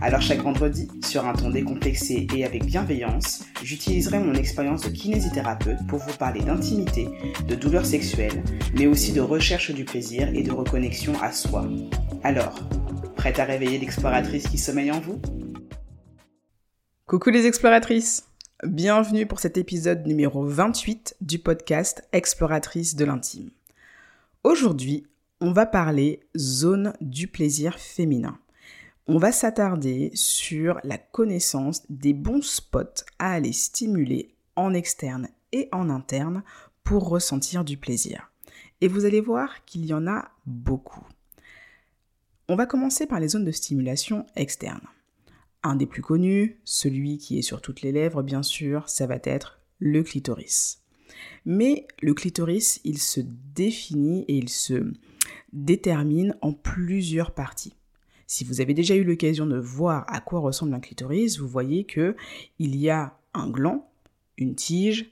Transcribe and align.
Alors 0.00 0.20
chaque 0.20 0.42
vendredi, 0.42 0.88
sur 1.04 1.26
un 1.26 1.32
ton 1.32 1.50
décomplexé 1.50 2.26
et 2.34 2.44
avec 2.44 2.64
bienveillance, 2.64 3.44
j'utiliserai 3.64 4.20
mon 4.20 4.34
expérience 4.34 4.82
de 4.82 4.90
kinésithérapeute 4.90 5.84
pour 5.88 5.98
vous 5.98 6.16
parler 6.16 6.40
d'intimité, 6.40 7.08
de 7.48 7.54
douleurs 7.56 7.84
sexuelles, 7.84 8.44
mais 8.74 8.86
aussi 8.86 9.12
de 9.12 9.20
recherche 9.20 9.72
du 9.72 9.84
plaisir 9.84 10.28
et 10.28 10.42
de 10.42 10.52
reconnexion 10.52 11.14
à 11.20 11.32
soi. 11.32 11.68
Alors, 12.22 12.60
prête 13.16 13.40
à 13.40 13.44
réveiller 13.44 13.78
l'exploratrice 13.78 14.46
qui 14.46 14.58
sommeille 14.58 14.92
en 14.92 15.00
vous? 15.00 15.20
Coucou 17.06 17.30
les 17.30 17.46
exploratrices 17.46 18.24
Bienvenue 18.64 19.26
pour 19.26 19.40
cet 19.40 19.56
épisode 19.56 20.06
numéro 20.06 20.44
28 20.44 21.16
du 21.20 21.38
podcast 21.38 22.02
Exploratrice 22.12 22.96
de 22.96 23.04
l'intime. 23.04 23.50
Aujourd'hui, 24.44 25.06
on 25.40 25.52
va 25.52 25.64
parler 25.64 26.20
zone 26.36 26.92
du 27.00 27.28
plaisir 27.28 27.78
féminin 27.78 28.38
on 29.08 29.16
va 29.16 29.32
s'attarder 29.32 30.10
sur 30.12 30.78
la 30.84 30.98
connaissance 30.98 31.82
des 31.88 32.12
bons 32.12 32.42
spots 32.42 33.04
à 33.18 33.32
aller 33.32 33.54
stimuler 33.54 34.34
en 34.54 34.74
externe 34.74 35.28
et 35.52 35.70
en 35.72 35.88
interne 35.88 36.42
pour 36.84 37.08
ressentir 37.08 37.64
du 37.64 37.78
plaisir. 37.78 38.30
Et 38.82 38.88
vous 38.88 39.06
allez 39.06 39.22
voir 39.22 39.64
qu'il 39.64 39.86
y 39.86 39.94
en 39.94 40.06
a 40.06 40.30
beaucoup. 40.44 41.06
On 42.48 42.56
va 42.56 42.66
commencer 42.66 43.06
par 43.06 43.18
les 43.18 43.28
zones 43.28 43.46
de 43.46 43.50
stimulation 43.50 44.26
externe. 44.36 44.86
Un 45.62 45.74
des 45.74 45.86
plus 45.86 46.02
connus, 46.02 46.60
celui 46.64 47.16
qui 47.16 47.38
est 47.38 47.42
sur 47.42 47.62
toutes 47.62 47.80
les 47.80 47.92
lèvres 47.92 48.22
bien 48.22 48.42
sûr, 48.42 48.90
ça 48.90 49.06
va 49.06 49.18
être 49.24 49.58
le 49.78 50.02
clitoris. 50.02 50.82
Mais 51.46 51.86
le 52.02 52.12
clitoris, 52.12 52.80
il 52.84 52.98
se 52.98 53.20
définit 53.22 54.26
et 54.28 54.36
il 54.36 54.50
se 54.50 54.92
détermine 55.54 56.36
en 56.42 56.52
plusieurs 56.52 57.32
parties. 57.32 57.77
Si 58.30 58.44
vous 58.44 58.60
avez 58.60 58.74
déjà 58.74 58.94
eu 58.94 59.04
l'occasion 59.04 59.46
de 59.46 59.56
voir 59.56 60.04
à 60.06 60.20
quoi 60.20 60.40
ressemble 60.40 60.74
un 60.74 60.80
clitoris, 60.80 61.38
vous 61.38 61.48
voyez 61.48 61.84
que 61.84 62.14
il 62.58 62.76
y 62.76 62.90
a 62.90 63.18
un 63.32 63.48
gland, 63.48 63.90
une 64.36 64.54
tige 64.54 65.10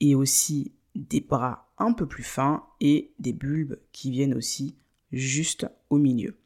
et 0.00 0.14
aussi 0.14 0.70
des 0.94 1.22
bras 1.22 1.72
un 1.78 1.94
peu 1.94 2.06
plus 2.06 2.22
fins 2.22 2.66
et 2.78 3.10
des 3.18 3.32
bulbes 3.32 3.78
qui 3.92 4.10
viennent 4.10 4.34
aussi 4.34 4.76
juste 5.12 5.66
au 5.88 5.96
milieu. 5.96 6.36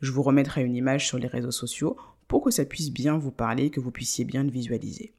Je 0.00 0.12
vous 0.12 0.22
remettrai 0.22 0.64
une 0.64 0.76
image 0.76 1.06
sur 1.06 1.18
les 1.18 1.26
réseaux 1.26 1.50
sociaux 1.50 1.94
pour 2.26 2.42
que 2.42 2.50
ça 2.50 2.64
puisse 2.64 2.90
bien 2.90 3.18
vous 3.18 3.30
parler 3.30 3.68
que 3.68 3.80
vous 3.80 3.90
puissiez 3.90 4.24
bien 4.24 4.44
le 4.44 4.50
visualiser. 4.50 5.12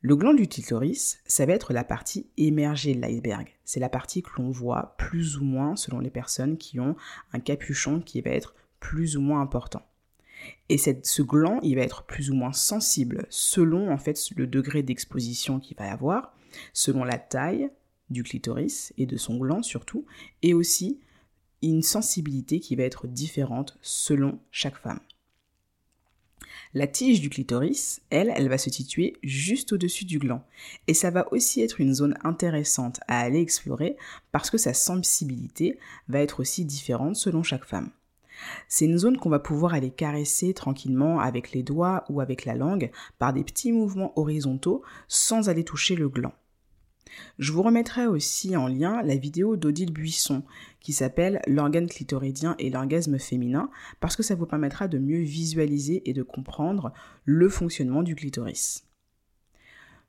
Le 0.00 0.16
gland 0.16 0.34
du 0.34 0.48
clitoris, 0.48 1.20
ça 1.26 1.46
va 1.46 1.52
être 1.52 1.72
la 1.72 1.84
partie 1.84 2.26
émergée 2.38 2.96
de 2.96 3.00
l'iceberg. 3.00 3.46
C'est 3.64 3.78
la 3.78 3.88
partie 3.88 4.24
que 4.24 4.30
l'on 4.38 4.50
voit 4.50 4.96
plus 4.98 5.36
ou 5.36 5.44
moins 5.44 5.76
selon 5.76 6.00
les 6.00 6.10
personnes 6.10 6.58
qui 6.58 6.80
ont 6.80 6.96
un 7.32 7.38
capuchon 7.38 8.00
qui 8.00 8.20
va 8.20 8.30
être 8.30 8.56
plus 8.82 9.16
ou 9.16 9.20
moins 9.20 9.40
important. 9.40 9.82
Et 10.68 10.76
ce 10.76 11.22
gland, 11.22 11.60
il 11.62 11.76
va 11.76 11.82
être 11.82 12.02
plus 12.02 12.30
ou 12.30 12.34
moins 12.34 12.52
sensible 12.52 13.26
selon 13.30 13.92
en 13.92 13.96
fait 13.96 14.18
le 14.36 14.48
degré 14.48 14.82
d'exposition 14.82 15.60
qu'il 15.60 15.76
va 15.76 15.90
avoir, 15.90 16.34
selon 16.72 17.04
la 17.04 17.16
taille 17.16 17.70
du 18.10 18.24
clitoris 18.24 18.92
et 18.98 19.06
de 19.06 19.16
son 19.16 19.36
gland 19.38 19.62
surtout, 19.62 20.04
et 20.42 20.52
aussi 20.52 20.98
une 21.62 21.82
sensibilité 21.82 22.58
qui 22.58 22.74
va 22.74 22.82
être 22.82 23.06
différente 23.06 23.78
selon 23.82 24.40
chaque 24.50 24.76
femme. 24.76 25.00
La 26.74 26.88
tige 26.88 27.20
du 27.20 27.30
clitoris, 27.30 28.00
elle, 28.10 28.32
elle 28.34 28.48
va 28.48 28.58
se 28.58 28.70
situer 28.70 29.16
juste 29.22 29.72
au-dessus 29.72 30.06
du 30.06 30.18
gland. 30.18 30.42
Et 30.88 30.94
ça 30.94 31.10
va 31.10 31.32
aussi 31.32 31.62
être 31.62 31.80
une 31.80 31.94
zone 31.94 32.16
intéressante 32.24 32.98
à 33.06 33.20
aller 33.20 33.40
explorer 33.40 33.96
parce 34.32 34.50
que 34.50 34.58
sa 34.58 34.74
sensibilité 34.74 35.78
va 36.08 36.20
être 36.20 36.40
aussi 36.40 36.64
différente 36.64 37.14
selon 37.14 37.44
chaque 37.44 37.66
femme. 37.66 37.90
C'est 38.68 38.86
une 38.86 38.98
zone 38.98 39.16
qu'on 39.16 39.28
va 39.28 39.38
pouvoir 39.38 39.74
aller 39.74 39.90
caresser 39.90 40.54
tranquillement 40.54 41.20
avec 41.20 41.52
les 41.52 41.62
doigts 41.62 42.04
ou 42.08 42.20
avec 42.20 42.44
la 42.44 42.54
langue 42.54 42.90
par 43.18 43.32
des 43.32 43.44
petits 43.44 43.72
mouvements 43.72 44.12
horizontaux 44.16 44.82
sans 45.08 45.48
aller 45.48 45.64
toucher 45.64 45.96
le 45.96 46.08
gland. 46.08 46.32
Je 47.38 47.52
vous 47.52 47.62
remettrai 47.62 48.06
aussi 48.06 48.56
en 48.56 48.68
lien 48.68 49.02
la 49.02 49.16
vidéo 49.16 49.56
d'Odile 49.56 49.92
Buisson 49.92 50.42
qui 50.80 50.92
s'appelle 50.92 51.40
L'organe 51.46 51.88
clitoridien 51.88 52.54
et 52.58 52.70
l'orgasme 52.70 53.18
féminin 53.18 53.70
parce 54.00 54.16
que 54.16 54.22
ça 54.22 54.34
vous 54.34 54.46
permettra 54.46 54.88
de 54.88 54.98
mieux 54.98 55.20
visualiser 55.20 56.08
et 56.08 56.12
de 56.12 56.22
comprendre 56.22 56.92
le 57.24 57.48
fonctionnement 57.48 58.02
du 58.02 58.14
clitoris. 58.14 58.84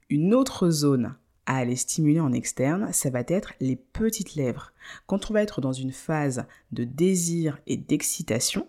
Une 0.10 0.34
autre 0.34 0.70
zone 0.70 1.16
à 1.46 1.58
aller 1.58 1.76
stimuler 1.76 2.20
en 2.20 2.34
externe, 2.34 2.90
ça 2.94 3.10
va 3.10 3.24
être 3.28 3.54
les 3.60 3.76
petites 3.76 4.36
lèvres. 4.36 4.74
Quand 5.08 5.30
on 5.30 5.34
va 5.34 5.42
être 5.42 5.62
dans 5.62 5.74
une 5.74 5.92
phase 5.92 6.46
de 6.72 6.84
désir 6.84 7.60
et 7.68 7.78
d'excitation, 7.78 8.68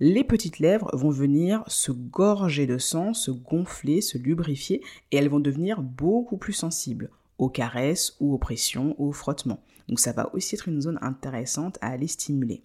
les 0.00 0.24
petites 0.24 0.58
lèvres 0.58 0.90
vont 0.96 1.10
venir 1.10 1.62
se 1.66 1.92
gorger 1.92 2.66
de 2.66 2.78
sang, 2.78 3.14
se 3.14 3.30
gonfler, 3.30 4.00
se 4.00 4.18
lubrifier 4.18 4.82
et 5.10 5.16
elles 5.16 5.28
vont 5.28 5.40
devenir 5.40 5.82
beaucoup 5.82 6.36
plus 6.36 6.54
sensibles 6.54 7.10
aux 7.38 7.50
caresses 7.50 8.16
ou 8.20 8.34
aux 8.34 8.38
pressions 8.38 8.94
ou 8.98 9.08
aux 9.08 9.12
frottements. 9.12 9.62
Donc 9.88 10.00
ça 10.00 10.12
va 10.12 10.34
aussi 10.34 10.54
être 10.54 10.68
une 10.68 10.80
zone 10.80 10.98
intéressante 11.02 11.78
à 11.80 11.88
aller 11.88 12.06
stimuler. 12.06 12.62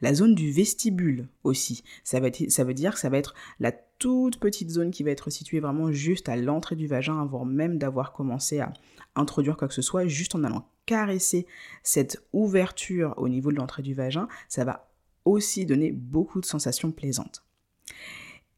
La 0.00 0.14
zone 0.14 0.34
du 0.34 0.50
vestibule 0.50 1.28
aussi, 1.44 1.82
ça, 2.04 2.20
va 2.20 2.28
ça 2.48 2.64
veut 2.64 2.74
dire 2.74 2.94
que 2.94 3.00
ça 3.00 3.08
va 3.08 3.18
être 3.18 3.34
la 3.58 3.72
toute 3.72 4.38
petite 4.40 4.70
zone 4.70 4.90
qui 4.90 5.02
va 5.02 5.10
être 5.10 5.30
située 5.30 5.60
vraiment 5.60 5.92
juste 5.92 6.28
à 6.28 6.36
l'entrée 6.36 6.76
du 6.76 6.86
vagin 6.86 7.20
avant 7.20 7.44
même 7.44 7.78
d'avoir 7.78 8.12
commencé 8.12 8.60
à 8.60 8.72
introduire 9.14 9.56
quoi 9.56 9.68
que 9.68 9.74
ce 9.74 9.82
soit, 9.82 10.06
juste 10.06 10.34
en 10.34 10.44
allant 10.44 10.66
caresser 10.86 11.46
cette 11.84 12.20
ouverture 12.32 13.14
au 13.16 13.28
niveau 13.28 13.52
de 13.52 13.56
l'entrée 13.56 13.82
du 13.82 13.94
vagin, 13.94 14.26
ça 14.48 14.64
va 14.64 14.90
aussi 15.24 15.64
donner 15.64 15.92
beaucoup 15.92 16.40
de 16.40 16.46
sensations 16.46 16.90
plaisantes. 16.90 17.44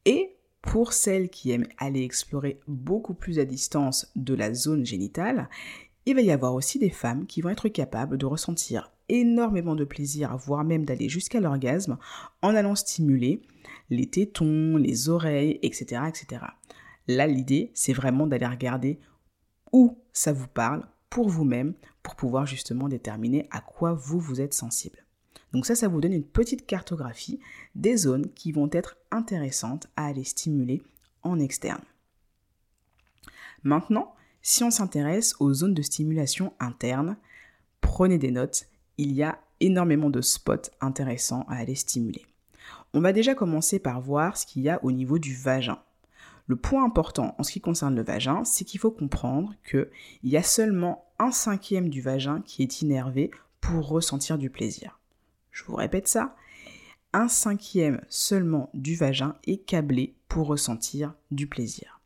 Et 0.06 0.36
pour 0.62 0.94
celles 0.94 1.28
qui 1.28 1.50
aiment 1.50 1.68
aller 1.76 2.02
explorer 2.02 2.60
beaucoup 2.66 3.12
plus 3.12 3.38
à 3.38 3.44
distance 3.44 4.10
de 4.16 4.32
la 4.32 4.54
zone 4.54 4.86
génitale, 4.86 5.50
il 6.06 6.14
va 6.14 6.22
y 6.22 6.30
avoir 6.30 6.54
aussi 6.54 6.78
des 6.78 6.90
femmes 6.90 7.26
qui 7.26 7.42
vont 7.42 7.50
être 7.50 7.68
capables 7.68 8.16
de 8.16 8.26
ressentir 8.26 8.92
énormément 9.12 9.76
de 9.76 9.84
plaisir, 9.84 10.36
voire 10.36 10.64
même 10.64 10.84
d'aller 10.84 11.08
jusqu'à 11.08 11.40
l'orgasme 11.40 11.98
en 12.40 12.54
allant 12.54 12.74
stimuler 12.74 13.42
les 13.90 14.06
tétons, 14.06 14.76
les 14.76 15.08
oreilles, 15.08 15.58
etc. 15.62 16.02
etc. 16.08 16.44
Là, 17.06 17.26
l'idée, 17.26 17.70
c'est 17.74 17.92
vraiment 17.92 18.26
d'aller 18.26 18.46
regarder 18.46 18.98
où 19.72 19.98
ça 20.12 20.32
vous 20.32 20.48
parle 20.48 20.86
pour 21.10 21.28
vous-même, 21.28 21.74
pour 22.02 22.16
pouvoir 22.16 22.46
justement 22.46 22.88
déterminer 22.88 23.46
à 23.50 23.60
quoi 23.60 23.92
vous, 23.92 24.18
vous 24.18 24.40
êtes 24.40 24.54
sensible. 24.54 25.04
Donc 25.52 25.66
ça, 25.66 25.74
ça 25.74 25.88
vous 25.88 26.00
donne 26.00 26.14
une 26.14 26.24
petite 26.24 26.66
cartographie 26.66 27.38
des 27.74 27.96
zones 27.96 28.32
qui 28.32 28.52
vont 28.52 28.70
être 28.72 28.96
intéressantes 29.10 29.88
à 29.96 30.06
aller 30.06 30.24
stimuler 30.24 30.82
en 31.22 31.38
externe. 31.38 31.82
Maintenant, 33.62 34.14
si 34.40 34.64
on 34.64 34.70
s'intéresse 34.70 35.36
aux 35.38 35.52
zones 35.52 35.74
de 35.74 35.82
stimulation 35.82 36.54
interne, 36.58 37.16
prenez 37.80 38.18
des 38.18 38.30
notes, 38.30 38.66
il 38.98 39.12
y 39.12 39.22
a 39.22 39.38
énormément 39.60 40.10
de 40.10 40.20
spots 40.20 40.70
intéressants 40.80 41.44
à 41.48 41.56
aller 41.56 41.74
stimuler. 41.74 42.26
On 42.94 43.00
va 43.00 43.12
déjà 43.12 43.34
commencer 43.34 43.78
par 43.78 44.00
voir 44.00 44.36
ce 44.36 44.44
qu'il 44.44 44.62
y 44.62 44.68
a 44.68 44.82
au 44.84 44.92
niveau 44.92 45.18
du 45.18 45.34
vagin. 45.34 45.78
Le 46.46 46.56
point 46.56 46.84
important 46.84 47.34
en 47.38 47.42
ce 47.42 47.52
qui 47.52 47.60
concerne 47.60 47.94
le 47.94 48.02
vagin, 48.02 48.44
c'est 48.44 48.64
qu'il 48.64 48.80
faut 48.80 48.90
comprendre 48.90 49.54
qu'il 49.68 49.88
y 50.24 50.36
a 50.36 50.42
seulement 50.42 51.06
un 51.18 51.30
cinquième 51.30 51.88
du 51.88 52.02
vagin 52.02 52.42
qui 52.44 52.62
est 52.62 52.82
innervé 52.82 53.30
pour 53.60 53.88
ressentir 53.88 54.38
du 54.38 54.50
plaisir. 54.50 54.98
Je 55.50 55.64
vous 55.64 55.76
répète 55.76 56.08
ça, 56.08 56.34
un 57.12 57.28
cinquième 57.28 58.00
seulement 58.08 58.70
du 58.74 58.96
vagin 58.96 59.36
est 59.46 59.64
câblé 59.64 60.14
pour 60.28 60.48
ressentir 60.48 61.14
du 61.30 61.46
plaisir. 61.46 62.00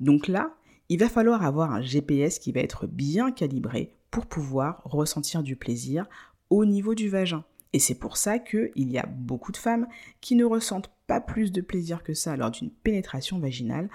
Donc 0.00 0.28
là, 0.28 0.54
il 0.88 0.98
va 0.98 1.08
falloir 1.08 1.44
avoir 1.44 1.72
un 1.72 1.82
GPS 1.82 2.38
qui 2.38 2.52
va 2.52 2.60
être 2.60 2.86
bien 2.86 3.32
calibré 3.32 3.92
pour 4.10 4.26
pouvoir 4.26 4.82
ressentir 4.84 5.42
du 5.42 5.56
plaisir 5.56 6.06
au 6.50 6.64
niveau 6.64 6.94
du 6.94 7.08
vagin. 7.08 7.44
Et 7.72 7.78
c'est 7.78 7.94
pour 7.94 8.16
ça 8.16 8.38
qu'il 8.38 8.70
y 8.90 8.98
a 8.98 9.06
beaucoup 9.06 9.52
de 9.52 9.56
femmes 9.56 9.86
qui 10.20 10.34
ne 10.34 10.44
ressentent 10.44 10.90
pas 11.06 11.20
plus 11.20 11.52
de 11.52 11.60
plaisir 11.60 12.02
que 12.02 12.14
ça 12.14 12.36
lors 12.36 12.50
d'une 12.50 12.70
pénétration 12.70 13.38
vaginale 13.38 13.90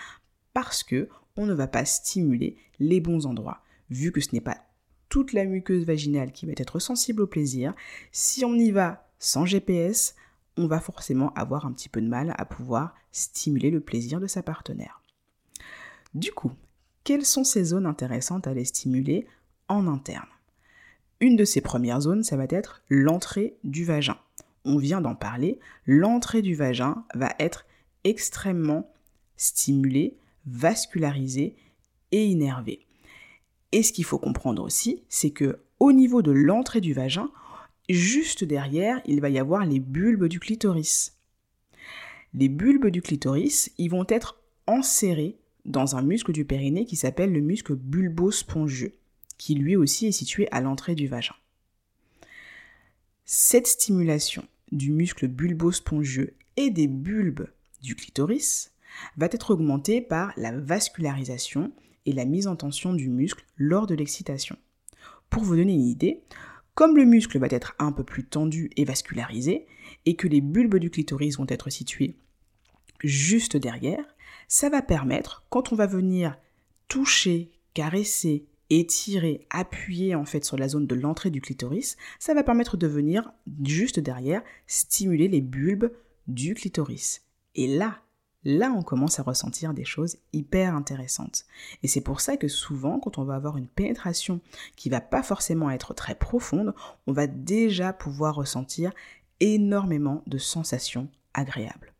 parce 0.54 0.84
que 0.84 1.10
on 1.38 1.46
ne 1.46 1.54
va 1.54 1.68
pas 1.68 1.86
stimuler 1.86 2.58
les 2.80 3.00
bons 3.00 3.26
endroits. 3.26 3.64
Vu 3.90 4.12
que 4.12 4.22
ce 4.22 4.30
n'est 4.34 4.42
pas 4.42 4.58
toute 5.10 5.34
la 5.34 5.46
muqueuse 5.46 5.86
vaginale 5.86 6.32
qui 6.32 6.46
va 6.46 6.54
être 6.56 6.80
sensible 6.80 7.24
au 7.24 7.28
plaisir, 7.28 7.74
si 8.12 8.46
on 8.46 8.54
y 8.54 8.72
va 8.72 9.10
sans 9.20 9.46
GPS, 9.46 10.16
on 10.58 10.68
va 10.68 10.80
forcément 10.80 11.34
avoir 11.34 11.66
un 11.66 11.72
petit 11.72 11.90
peu 11.90 12.02
de 12.02 12.08
mal 12.08 12.34
à 12.38 12.46
pouvoir 12.46 12.96
stimuler 13.12 13.72
le 13.72 13.82
plaisir 13.82 14.20
de 14.20 14.28
sa 14.28 14.44
partenaire. 14.44 15.02
Du 16.14 16.32
coup, 16.32 16.52
quelles 17.04 17.26
sont 17.26 17.44
ces 17.44 17.66
zones 17.66 17.86
intéressantes 17.86 18.48
à 18.48 18.54
les 18.54 18.66
stimuler 18.66 19.28
interne 19.88 20.28
une 21.22 21.36
de 21.36 21.46
ces 21.46 21.62
premières 21.62 22.02
zones, 22.02 22.24
ça 22.24 22.36
va 22.36 22.48
être 22.50 22.82
l'entrée 22.90 23.56
du 23.64 23.86
vagin. 23.86 24.18
on 24.66 24.78
vient 24.78 25.02
d'en 25.02 25.16
parler, 25.16 25.60
l'entrée 25.88 26.44
du 26.44 26.54
vagin 26.54 27.04
va 27.16 27.34
être 27.40 27.66
extrêmement 28.04 28.92
stimulée, 29.38 30.18
vascularisée 30.46 31.56
et 32.12 32.26
innervée. 32.26 32.86
Et 33.72 33.82
ce 33.82 33.92
qu'il 33.92 34.04
faut 34.04 34.20
comprendre 34.20 34.64
aussi, 34.64 35.04
c'est 35.10 35.32
que 35.32 35.60
au 35.80 35.92
niveau 35.94 36.22
de 36.22 36.32
l'entrée 36.32 36.82
du 36.82 36.94
vagin, 36.94 37.32
juste 37.90 38.44
derrière, 38.44 39.02
il 39.06 39.22
va 39.22 39.30
y 39.30 39.40
avoir 39.40 39.66
les 39.66 39.80
bulbes 39.80 40.26
du 40.26 40.40
clitoris. 40.40 41.18
Les 42.36 42.50
bulbes 42.50 42.88
du 42.88 43.02
clitoris, 43.02 43.72
ils 43.78 43.90
vont 43.90 44.06
être 44.10 44.40
enserrés 44.68 45.38
dans 45.66 45.96
un 45.96 46.02
muscle 46.02 46.34
du 46.34 46.46
périnée 46.46 46.86
qui 46.86 46.96
s'appelle 46.96 47.34
le 47.34 47.42
muscle 47.42 47.76
bulbo-spongieux, 47.76 48.94
qui 49.42 49.56
lui 49.56 49.76
aussi 49.76 50.06
est 50.06 50.12
situé 50.12 50.48
à 50.52 50.62
l'entrée 50.62 50.94
du 50.94 51.08
vagin. 51.08 51.34
Cette 53.26 53.66
stimulation 53.66 54.48
du 54.72 54.92
muscle 54.92 55.28
bulbo-spongieux 55.28 56.36
et 56.58 56.70
des 56.70 56.86
bulbes 56.86 57.48
du 57.82 57.96
clitoris 57.96 58.72
va 59.18 59.26
être 59.32 59.50
augmentée 59.50 60.00
par 60.00 60.32
la 60.38 60.52
vascularisation 60.52 61.72
et 62.06 62.12
la 62.14 62.26
mise 62.26 62.46
en 62.46 62.56
tension 62.56 62.94
du 62.94 63.10
muscle 63.10 63.44
lors 63.58 63.88
de 63.88 63.96
l'excitation. 63.96 64.58
Pour 65.32 65.42
vous 65.42 65.56
donner 65.56 65.74
une 65.74 65.88
idée, 65.88 66.22
comme 66.76 66.96
le 66.96 67.06
muscle 67.06 67.40
va 67.40 67.48
être 67.50 67.74
un 67.80 67.92
peu 67.92 68.04
plus 68.04 68.26
tendu 68.26 68.70
et 68.78 68.86
vascularisé, 68.86 69.66
et 70.06 70.16
que 70.16 70.28
les 70.28 70.42
bulbes 70.42 70.78
du 70.78 70.92
clitoris 70.92 71.40
vont 71.40 71.48
être 71.50 71.72
situés 71.72 72.16
juste 73.00 73.58
derrière, 73.58 74.06
ça 74.48 74.70
va 74.70 74.84
permettre, 74.84 75.44
quand 75.50 75.74
on 75.74 75.76
va 75.76 75.88
venir 75.88 76.38
toucher, 76.88 77.50
caresser, 77.74 78.46
étirer, 78.80 79.46
appuyer 79.50 80.16
en 80.16 80.26
fait 80.26 80.46
sur 80.46 80.58
la 80.58 80.70
zone 80.70 80.88
de 80.88 80.96
l'entrée 80.96 81.30
du 81.30 81.42
clitoris, 81.42 81.98
ça 82.20 82.34
va 82.34 82.44
permettre 82.44 82.78
de 82.78 82.88
venir 82.88 83.32
juste 83.64 84.00
derrière 84.00 84.42
stimuler 84.66 85.28
les 85.28 85.42
bulbes 85.42 85.92
du 86.28 86.54
clitoris. 86.54 87.22
Et 87.56 87.68
là, 87.68 88.00
là 88.44 88.74
on 88.76 88.82
commence 88.82 89.20
à 89.20 89.24
ressentir 89.24 89.74
des 89.74 89.84
choses 89.84 90.18
hyper 90.32 90.74
intéressantes. 90.74 91.46
Et 91.84 91.88
c'est 91.88 92.02
pour 92.02 92.22
ça 92.22 92.38
que 92.38 92.48
souvent, 92.48 93.00
quand 93.00 93.18
on 93.18 93.26
va 93.26 93.36
avoir 93.36 93.58
une 93.58 93.68
pénétration 93.68 94.40
qui 94.78 94.90
va 94.90 95.02
pas 95.02 95.22
forcément 95.22 95.70
être 95.70 95.94
très 95.94 96.16
profonde, 96.16 96.74
on 97.08 97.12
va 97.12 97.28
déjà 97.28 97.92
pouvoir 97.92 98.36
ressentir 98.36 98.94
énormément 99.42 100.24
de 100.28 100.38
sensations 100.38 101.10
agréables. 101.34 101.94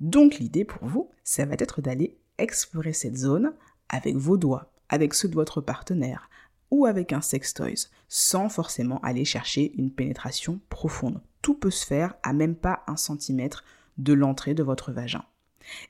Donc 0.00 0.36
l'idée 0.38 0.64
pour 0.64 0.86
vous, 0.86 1.10
ça 1.24 1.44
va 1.44 1.54
être 1.54 1.80
d'aller 1.80 2.18
explorer 2.38 2.92
cette 2.92 3.16
zone 3.16 3.52
avec 3.88 4.16
vos 4.16 4.36
doigts, 4.36 4.70
avec 4.88 5.14
ceux 5.14 5.28
de 5.28 5.34
votre 5.34 5.60
partenaire 5.60 6.28
ou 6.70 6.86
avec 6.86 7.12
un 7.12 7.20
sextoys, 7.20 7.88
sans 8.08 8.48
forcément 8.48 9.00
aller 9.02 9.24
chercher 9.24 9.72
une 9.76 9.90
pénétration 9.90 10.60
profonde. 10.68 11.20
Tout 11.42 11.54
peut 11.54 11.70
se 11.70 11.86
faire 11.86 12.14
à 12.22 12.32
même 12.32 12.56
pas 12.56 12.82
un 12.86 12.96
centimètre 12.96 13.64
de 13.98 14.12
l'entrée 14.12 14.54
de 14.54 14.62
votre 14.62 14.92
vagin. 14.92 15.24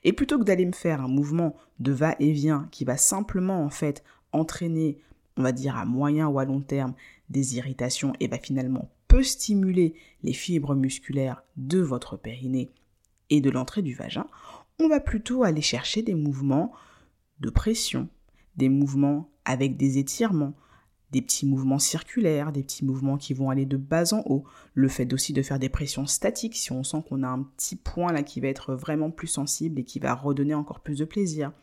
Et 0.03 0.13
plutôt 0.13 0.37
que 0.37 0.43
d'aller 0.43 0.65
me 0.65 0.73
faire 0.73 1.01
un 1.01 1.07
mouvement 1.07 1.55
de 1.79 1.91
va-et-vient 1.91 2.67
qui 2.71 2.85
va 2.85 2.97
simplement 2.97 3.63
en 3.63 3.69
fait 3.69 4.03
entraîner, 4.31 4.99
on 5.37 5.43
va 5.43 5.51
dire 5.51 5.75
à 5.75 5.85
moyen 5.85 6.27
ou 6.27 6.39
à 6.39 6.45
long 6.45 6.61
terme, 6.61 6.93
des 7.29 7.57
irritations 7.57 8.13
et 8.19 8.27
va 8.27 8.37
finalement 8.37 8.89
peu 9.07 9.23
stimuler 9.23 9.95
les 10.23 10.33
fibres 10.33 10.75
musculaires 10.75 11.43
de 11.57 11.79
votre 11.79 12.17
périnée 12.17 12.71
et 13.29 13.41
de 13.41 13.49
l'entrée 13.49 13.81
du 13.81 13.93
vagin, 13.93 14.27
on 14.79 14.87
va 14.87 14.99
plutôt 14.99 15.43
aller 15.43 15.61
chercher 15.61 16.01
des 16.01 16.13
mouvements 16.13 16.73
de 17.39 17.49
pression, 17.49 18.07
des 18.57 18.69
mouvements 18.69 19.29
avec 19.45 19.77
des 19.77 19.97
étirements, 19.97 20.53
des 21.11 21.21
petits 21.21 21.45
mouvements 21.45 21.79
circulaires, 21.79 22.51
des 22.51 22.63
petits 22.63 22.83
mouvements 22.83 23.17
qui 23.17 23.33
vont 23.33 23.49
aller 23.49 23.65
de 23.65 23.77
bas 23.77 24.13
en 24.13 24.21
haut, 24.25 24.43
le 24.73 24.87
fait 24.89 25.13
aussi 25.13 25.31
de 25.31 25.41
faire 25.41 25.59
des 25.59 25.69
pressions 25.69 26.05
statiques 26.05 26.55
si 26.55 26.71
on 26.73 26.83
sent 26.83 27.03
qu'on 27.07 27.23
a 27.23 27.27
un 27.27 27.43
petit 27.43 27.75
point 27.77 28.11
là 28.11 28.21
qui 28.21 28.41
va 28.41 28.49
être 28.49 28.75
vraiment 28.75 29.11
plus 29.11 29.27
sensible 29.27 29.79
et 29.79 29.83
qui 29.85 29.99
va 29.99 30.13
redonner 30.13 30.55
encore 30.55 30.81
plus 30.81 30.97
de 30.97 31.05
plaisir. 31.05 31.53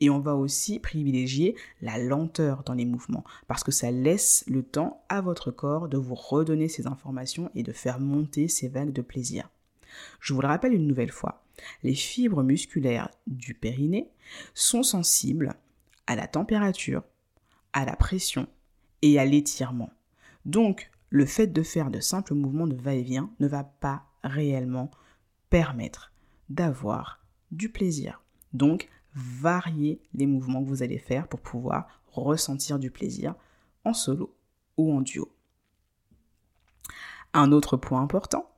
Et 0.00 0.08
on 0.08 0.20
va 0.20 0.34
aussi 0.34 0.78
privilégier 0.78 1.56
la 1.82 1.98
lenteur 1.98 2.62
dans 2.64 2.74
les 2.74 2.86
mouvements 2.86 3.24
parce 3.48 3.64
que 3.64 3.72
ça 3.72 3.90
laisse 3.90 4.44
le 4.46 4.62
temps 4.62 5.04
à 5.08 5.20
votre 5.20 5.50
corps 5.50 5.88
de 5.88 5.98
vous 5.98 6.14
redonner 6.14 6.68
ces 6.68 6.86
informations 6.86 7.50
et 7.54 7.62
de 7.62 7.72
faire 7.72 8.00
monter 8.00 8.48
ces 8.48 8.68
vagues 8.68 8.92
de 8.92 9.02
plaisir. 9.02 9.50
Je 10.20 10.32
vous 10.32 10.40
le 10.40 10.48
rappelle 10.48 10.72
une 10.72 10.86
nouvelle 10.86 11.12
fois, 11.12 11.44
les 11.82 11.94
fibres 11.94 12.42
musculaires 12.42 13.10
du 13.26 13.52
périnée 13.52 14.10
sont 14.54 14.82
sensibles 14.82 15.54
à 16.06 16.16
la 16.16 16.26
température, 16.26 17.02
à 17.72 17.84
la 17.84 17.96
pression 17.96 18.46
et 19.02 19.18
à 19.18 19.24
l'étirement. 19.24 19.90
Donc, 20.44 20.90
le 21.10 21.26
fait 21.26 21.46
de 21.46 21.62
faire 21.62 21.90
de 21.90 22.00
simples 22.00 22.34
mouvements 22.34 22.66
de 22.66 22.74
va-et-vient 22.74 23.30
ne 23.38 23.46
va 23.46 23.64
pas 23.64 24.04
réellement 24.24 24.90
permettre 25.50 26.12
d'avoir 26.48 27.20
du 27.50 27.68
plaisir. 27.68 28.22
Donc, 28.52 28.88
variez 29.14 30.00
les 30.14 30.26
mouvements 30.26 30.62
que 30.62 30.68
vous 30.68 30.82
allez 30.82 30.98
faire 30.98 31.28
pour 31.28 31.40
pouvoir 31.40 32.02
ressentir 32.12 32.78
du 32.78 32.90
plaisir 32.90 33.34
en 33.84 33.92
solo 33.92 34.34
ou 34.76 34.92
en 34.92 35.00
duo. 35.00 35.30
Un 37.34 37.52
autre 37.52 37.76
point 37.76 38.02
important, 38.02 38.50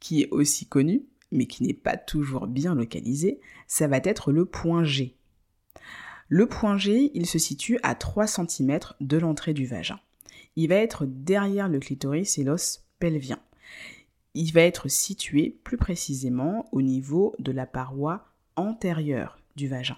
qui 0.00 0.22
est 0.22 0.30
aussi 0.30 0.66
connu, 0.66 1.06
mais 1.32 1.46
qui 1.46 1.62
n'est 1.62 1.74
pas 1.74 1.96
toujours 1.96 2.46
bien 2.46 2.74
localisé, 2.74 3.40
ça 3.66 3.86
va 3.86 3.98
être 3.98 4.32
le 4.32 4.44
point 4.44 4.84
G. 4.84 5.16
Le 6.32 6.46
point 6.46 6.78
G, 6.78 7.10
il 7.14 7.26
se 7.26 7.40
situe 7.40 7.80
à 7.82 7.96
3 7.96 8.28
cm 8.28 8.78
de 9.00 9.16
l'entrée 9.16 9.52
du 9.52 9.66
vagin. 9.66 9.98
Il 10.54 10.68
va 10.68 10.76
être 10.76 11.04
derrière 11.04 11.68
le 11.68 11.80
clitoris 11.80 12.38
et 12.38 12.44
l'os 12.44 12.84
pelvien. 13.00 13.40
Il 14.34 14.52
va 14.52 14.60
être 14.60 14.86
situé 14.86 15.58
plus 15.64 15.76
précisément 15.76 16.68
au 16.70 16.82
niveau 16.82 17.34
de 17.40 17.50
la 17.50 17.66
paroi 17.66 18.28
antérieure 18.54 19.40
du 19.56 19.66
vagin. 19.66 19.96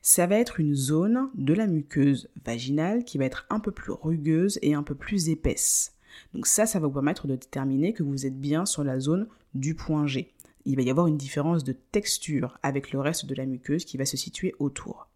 Ça 0.00 0.28
va 0.28 0.36
être 0.36 0.60
une 0.60 0.76
zone 0.76 1.28
de 1.34 1.54
la 1.54 1.66
muqueuse 1.66 2.30
vaginale 2.44 3.02
qui 3.02 3.18
va 3.18 3.24
être 3.24 3.44
un 3.50 3.58
peu 3.58 3.72
plus 3.72 3.90
rugueuse 3.90 4.60
et 4.62 4.74
un 4.74 4.84
peu 4.84 4.94
plus 4.94 5.28
épaisse. 5.28 5.96
Donc 6.34 6.46
ça, 6.46 6.66
ça 6.66 6.78
va 6.78 6.86
vous 6.86 6.92
permettre 6.92 7.26
de 7.26 7.34
déterminer 7.34 7.94
que 7.94 8.04
vous 8.04 8.26
êtes 8.26 8.38
bien 8.38 8.64
sur 8.64 8.84
la 8.84 9.00
zone 9.00 9.26
du 9.54 9.74
point 9.74 10.06
G. 10.06 10.32
Il 10.66 10.76
va 10.76 10.82
y 10.82 10.90
avoir 10.90 11.08
une 11.08 11.16
différence 11.16 11.64
de 11.64 11.72
texture 11.72 12.60
avec 12.62 12.92
le 12.92 13.00
reste 13.00 13.26
de 13.26 13.34
la 13.34 13.44
muqueuse 13.44 13.84
qui 13.84 13.96
va 13.96 14.04
se 14.04 14.16
situer 14.16 14.54
autour. 14.60 15.08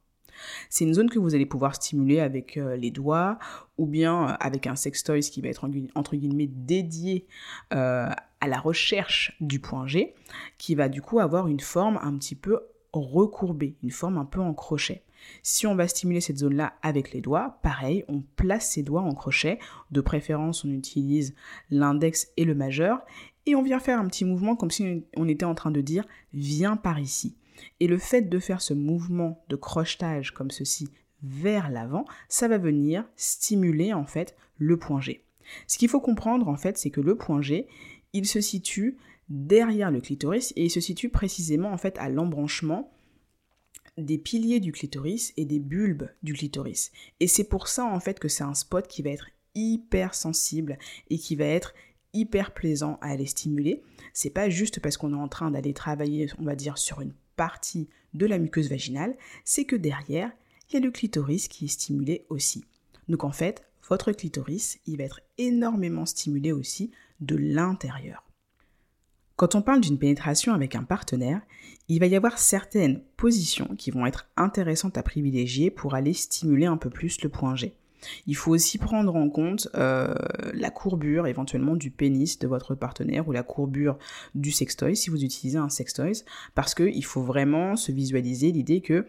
C'est 0.71 0.85
une 0.85 0.95
zone 0.95 1.11
que 1.11 1.19
vous 1.19 1.35
allez 1.35 1.47
pouvoir 1.47 1.75
stimuler 1.75 2.21
avec 2.21 2.57
euh, 2.57 2.77
les 2.77 2.91
doigts 2.91 3.39
ou 3.79 3.87
bien 3.87 4.29
euh, 4.31 4.33
avec 4.41 4.67
un 4.67 4.77
sextoy 4.77 5.21
qui 5.21 5.41
va 5.41 5.49
être 5.49 5.69
entre 5.95 6.17
guillemets 6.17 6.49
dédié 6.49 7.27
euh, 7.73 8.09
à 8.41 8.49
la 8.49 8.59
recherche 8.59 9.37
du 9.41 9.61
point 9.61 9.87
G, 9.87 10.15
qui 10.59 10.75
va 10.75 10.89
du 10.89 11.03
coup 11.03 11.21
avoir 11.21 11.49
une 11.49 11.61
forme 11.61 11.99
un 12.03 12.17
petit 12.17 12.35
peu 12.35 12.61
recourbée, 12.93 13.77
une 13.83 13.91
forme 13.91 14.19
un 14.19 14.25
peu 14.25 14.41
en 14.41 14.55
crochet. 14.55 15.03
Si 15.43 15.67
on 15.67 15.75
va 15.75 15.89
stimuler 15.89 16.21
cette 16.21 16.39
zone-là 16.39 16.75
avec 16.83 17.13
les 17.13 17.21
doigts, 17.21 17.59
pareil, 17.63 18.05
on 18.09 18.23
place 18.37 18.71
ses 18.71 18.83
doigts 18.83 19.03
en 19.03 19.13
crochet. 19.13 19.59
De 19.91 20.01
préférence, 20.01 20.65
on 20.65 20.71
utilise 20.71 21.35
l'index 21.71 22.29
et 22.37 22.45
le 22.45 22.55
majeur. 22.55 23.01
Et 23.47 23.55
on 23.55 23.63
vient 23.63 23.81
faire 23.81 23.99
un 23.99 24.07
petit 24.07 24.25
mouvement 24.25 24.57
comme 24.57 24.71
si 24.71 25.05
on 25.17 25.29
était 25.29 25.45
en 25.45 25.55
train 25.55 25.71
de 25.71 25.81
dire 25.81 26.05
viens 26.33 26.77
par 26.77 26.99
ici. 26.99 27.37
Et 27.81 27.87
le 27.87 27.99
fait 27.99 28.23
de 28.23 28.39
faire 28.39 28.61
ce 28.61 28.75
mouvement 28.75 29.45
de 29.49 29.57
crochetage 29.57 30.33
comme 30.33 30.51
ceci 30.51 30.89
vers 31.23 31.71
l'avant, 31.71 32.05
ça 32.29 32.49
va 32.49 32.59
venir 32.59 33.05
stimuler 33.17 33.93
en 33.93 34.07
fait 34.07 34.37
le 34.59 34.77
point 34.79 35.01
G. 35.01 35.25
Ce 35.67 35.79
qu'il 35.79 35.89
faut 35.89 36.01
comprendre 36.01 36.49
en 36.49 36.57
fait, 36.57 36.79
c'est 36.79 36.91
que 36.91 37.01
le 37.01 37.17
point 37.17 37.43
G, 37.43 37.67
il 38.13 38.27
se 38.27 38.41
situe 38.41 38.97
derrière 39.29 39.91
le 39.91 40.01
clitoris 40.01 40.53
et 40.57 40.65
il 40.65 40.71
se 40.71 40.81
situe 40.81 41.09
précisément 41.09 41.73
en 41.73 41.79
fait 41.79 41.99
à 41.99 42.09
l'embranchement 42.09 42.93
des 43.97 44.19
piliers 44.19 44.61
du 44.61 44.73
clitoris 44.73 45.33
et 45.37 45.45
des 45.45 45.59
bulbes 45.59 46.09
du 46.23 46.35
clitoris. 46.35 46.93
Et 47.21 47.27
c'est 47.27 47.49
pour 47.49 47.69
ça 47.69 47.85
en 47.85 48.01
fait 48.01 48.19
que 48.19 48.29
c'est 48.29 48.45
un 48.45 48.55
spot 48.55 48.87
qui 48.87 49.03
va 49.03 49.11
être 49.11 49.29
hyper 49.55 50.15
sensible 50.15 50.79
et 51.09 51.19
qui 51.19 51.35
va 51.35 51.47
être 51.47 51.75
hyper 52.13 52.53
plaisant 52.53 52.99
à 53.01 53.11
aller 53.11 53.27
stimuler. 53.27 53.83
C'est 54.13 54.31
pas 54.31 54.49
juste 54.49 54.81
parce 54.81 54.97
qu'on 54.97 55.13
est 55.13 55.21
en 55.21 55.29
train 55.29 55.51
d'aller 55.51 55.73
travailler, 55.73 56.29
on 56.39 56.45
va 56.45 56.57
dire, 56.57 56.79
sur 56.79 57.01
une 57.01 57.15
partie 57.37 57.89
de 58.15 58.27
la 58.27 58.39
muqueuse 58.39 58.71
vaginale, 58.71 59.17
c'est 59.45 59.65
que 59.65 59.77
derrière, 59.77 60.33
il 60.69 60.75
y 60.75 60.77
a 60.77 60.81
le 60.81 60.91
clitoris 60.91 61.49
qui 61.49 61.67
est 61.67 61.69
stimulé 61.69 62.27
aussi. 62.29 62.65
Donc 63.09 63.25
en 63.25 63.33
fait, 63.33 63.63
votre 63.89 64.13
clitoris, 64.13 64.81
il 64.87 64.99
va 64.99 65.05
être 65.05 65.21
énormément 65.39 66.07
stimulé 66.07 66.53
aussi 66.53 66.91
de 67.21 67.37
l'intérieur. 67.37 68.25
Quand 69.37 69.55
on 69.55 69.63
parle 69.63 69.83
d'une 69.83 69.99
pénétration 69.99 70.55
avec 70.55 70.75
un 70.75 70.83
partenaire, 70.83 71.43
il 71.89 72.01
va 72.01 72.07
y 72.07 72.17
avoir 72.17 72.39
certaines 72.39 73.03
positions 73.17 73.77
qui 73.77 73.91
vont 73.91 74.07
être 74.07 74.29
intéressantes 74.37 74.97
à 74.97 75.03
privilégier 75.03 75.71
pour 75.71 75.95
aller 75.95 76.15
stimuler 76.15 76.67
un 76.67 76.79
peu 76.79 76.91
plus 76.91 77.21
le 77.23 77.29
point 77.29 77.55
G. 77.55 77.77
Il 78.27 78.37
faut 78.37 78.53
aussi 78.53 78.79
prendre 78.79 79.15
en 79.15 79.29
compte 79.29 79.69
euh, 79.75 80.15
la 80.55 80.71
courbure 80.71 81.27
éventuellement 81.27 81.77
du 81.77 81.91
pénis 81.91 82.39
de 82.39 82.47
votre 82.47 82.75
partenaire 82.75 83.27
ou 83.29 83.33
la 83.33 83.43
courbure 83.43 83.99
du 84.35 84.53
sextoy 84.53 84.97
si 84.97 85.11
vous 85.11 85.25
utilisez 85.25 85.59
un 85.59 85.69
sextoy 85.69 86.13
parce 86.55 86.75
qu'il 86.75 87.05
faut 87.05 87.23
vraiment 87.23 87.77
se 87.77 87.93
visualiser 87.93 88.53
l'idée 88.53 88.81
que 88.81 89.07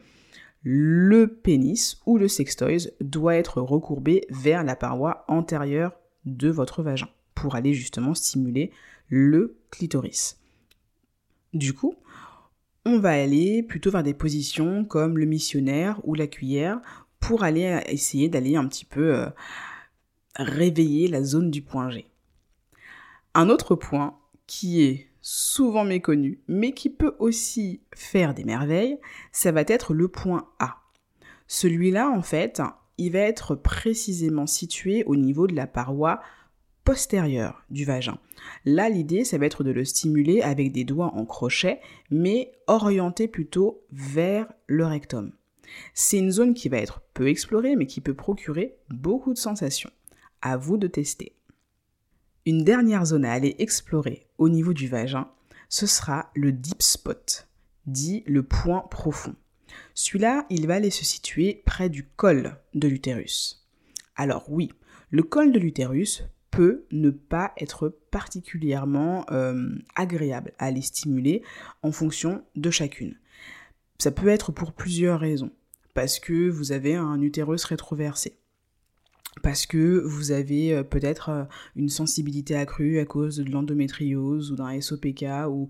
le 0.64 1.28
pénis 1.28 2.02
ou 2.06 2.18
le 2.18 2.28
sextoy 2.28 2.90
doit 3.00 3.36
être 3.36 3.62
recourbé 3.62 4.26
vers 4.30 4.64
la 4.64 4.76
paroi 4.76 5.24
antérieure 5.28 5.94
de 6.26 6.50
votre 6.50 6.84
vagin 6.84 7.08
pour 7.36 7.56
aller 7.56 7.74
justement 7.74 8.14
stimuler 8.14 8.72
le 9.08 9.58
clitoris. 9.70 10.38
Du 11.54 11.74
coup, 11.74 11.96
on 12.86 13.00
va 13.00 13.12
aller 13.12 13.64
plutôt 13.64 13.92
vers 13.92 14.04
des 14.04 14.14
positions 14.14 14.86
comme 14.86 15.18
le 15.18 15.26
missionnaire 15.26 16.00
ou 16.04 16.14
la 16.16 16.28
cuillère 16.28 17.07
pour 17.20 17.44
aller 17.44 17.82
essayer 17.88 18.30
d'aller 18.30 18.56
un 18.56 18.68
petit 18.68 18.86
peu 18.86 19.16
euh, 19.16 19.28
réveiller 20.36 21.08
la 21.08 21.24
zone 21.24 21.52
du 21.52 21.62
point 21.62 21.90
G. 21.90 22.08
Un 23.34 23.50
autre 23.50 23.76
point 23.76 24.18
qui 24.46 24.84
est 24.84 25.08
souvent 25.22 25.84
méconnu, 25.84 26.40
mais 26.48 26.72
qui 26.72 26.90
peut 26.90 27.16
aussi 27.20 27.82
faire 27.94 28.34
des 28.34 28.46
merveilles, 28.46 28.98
ça 29.32 29.52
va 29.52 29.62
être 29.68 29.94
le 29.94 30.08
point 30.08 30.48
A. 30.60 30.78
Celui-là, 31.48 32.10
en 32.10 32.22
fait, 32.22 32.62
il 32.98 33.12
va 33.12 33.20
être 33.20 33.56
précisément 33.56 34.48
situé 34.48 35.04
au 35.04 35.16
niveau 35.16 35.48
de 35.48 35.56
la 35.56 35.68
paroi 35.68 36.22
postérieure 36.84 37.66
du 37.70 37.84
vagin. 37.84 38.18
Là, 38.64 38.88
l'idée, 38.88 39.26
ça 39.26 39.38
va 39.38 39.46
être 39.46 39.66
de 39.66 39.72
le 39.72 39.84
stimuler 39.84 40.42
avec 40.42 40.72
des 40.72 40.86
doigts 40.86 41.14
en 41.14 41.26
crochet, 41.26 41.82
mais 42.10 42.54
orienté 42.68 43.28
plutôt 43.28 43.82
vers 43.92 44.48
le 44.68 44.86
rectum. 44.86 45.34
C'est 45.94 46.18
une 46.18 46.32
zone 46.32 46.54
qui 46.54 46.70
va 46.70 46.78
être 46.78 47.02
peu 47.14 47.28
explorée, 47.28 47.76
mais 47.76 47.86
qui 47.86 48.02
peut 48.02 48.14
procurer 48.14 48.76
beaucoup 48.90 49.34
de 49.34 49.40
sensations. 49.40 49.92
À 50.42 50.58
vous 50.58 50.78
de 50.78 50.88
tester. 50.88 51.36
Une 52.46 52.64
dernière 52.64 53.06
zone 53.06 53.26
à 53.26 53.34
aller 53.34 53.56
explorer 53.60 54.28
au 54.38 54.50
niveau 54.50 54.74
du 54.74 54.88
vagin, 54.88 55.30
ce 55.70 55.86
sera 55.86 56.32
le 56.34 56.52
deep 56.52 56.82
spot, 56.82 57.48
dit 57.86 58.24
le 58.26 58.44
point 58.44 58.82
profond. 58.90 59.36
Celui-là, 59.94 60.46
il 60.50 60.68
va 60.68 60.76
aller 60.76 60.92
se 60.92 61.04
situer 61.04 61.62
près 61.66 61.90
du 61.90 62.06
col 62.06 62.58
de 62.74 62.88
l'utérus. 62.88 63.68
Alors 64.16 64.46
oui, 64.50 64.72
le 65.10 65.24
col 65.24 65.52
de 65.52 65.60
l'utérus 65.60 66.24
peut 66.52 66.86
ne 66.92 67.10
pas 67.10 67.54
être 67.58 67.90
particulièrement 68.12 69.26
euh, 69.32 69.76
agréable 69.96 70.54
à 70.58 70.66
aller 70.66 70.82
stimuler 70.82 71.44
en 71.84 71.92
fonction 71.92 72.44
de 72.56 72.72
chacune. 72.72 73.16
Ça 73.98 74.12
peut 74.12 74.28
être 74.28 74.52
pour 74.52 74.74
plusieurs 74.74 75.20
raisons. 75.20 75.52
Parce 75.94 76.20
que 76.20 76.50
vous 76.50 76.72
avez 76.72 76.96
un 76.96 77.22
utérus 77.22 77.64
rétroversé. 77.64 78.38
Parce 79.42 79.66
que 79.66 80.00
vous 80.06 80.32
avez 80.32 80.74
euh, 80.74 80.84
peut-être 80.84 81.30
euh, 81.30 81.44
une 81.76 81.90
sensibilité 81.90 82.56
accrue 82.56 83.00
à 83.00 83.06
cause 83.06 83.38
de 83.38 83.52
l'endométriose 83.52 84.52
ou 84.52 84.56
d'un 84.56 84.80
SOPK 84.80 85.26
ou 85.50 85.70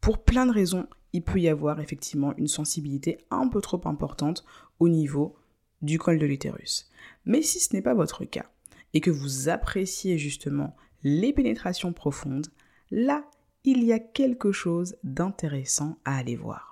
pour 0.00 0.24
plein 0.24 0.46
de 0.46 0.52
raisons, 0.52 0.86
il 1.12 1.22
peut 1.22 1.40
y 1.40 1.48
avoir 1.48 1.80
effectivement 1.80 2.34
une 2.36 2.48
sensibilité 2.48 3.18
un 3.30 3.48
peu 3.48 3.60
trop 3.60 3.80
importante 3.84 4.44
au 4.78 4.88
niveau 4.88 5.36
du 5.82 5.98
col 5.98 6.18
de 6.18 6.26
l'utérus. 6.26 6.90
Mais 7.24 7.42
si 7.42 7.58
ce 7.58 7.74
n'est 7.74 7.82
pas 7.82 7.94
votre 7.94 8.24
cas 8.24 8.46
et 8.94 9.00
que 9.00 9.10
vous 9.10 9.48
appréciez 9.48 10.18
justement 10.18 10.76
les 11.02 11.32
pénétrations 11.32 11.92
profondes, 11.92 12.46
là, 12.90 13.24
il 13.64 13.84
y 13.84 13.92
a 13.92 13.98
quelque 13.98 14.52
chose 14.52 14.96
d'intéressant 15.04 15.98
à 16.04 16.16
aller 16.16 16.36
voir. 16.36 16.69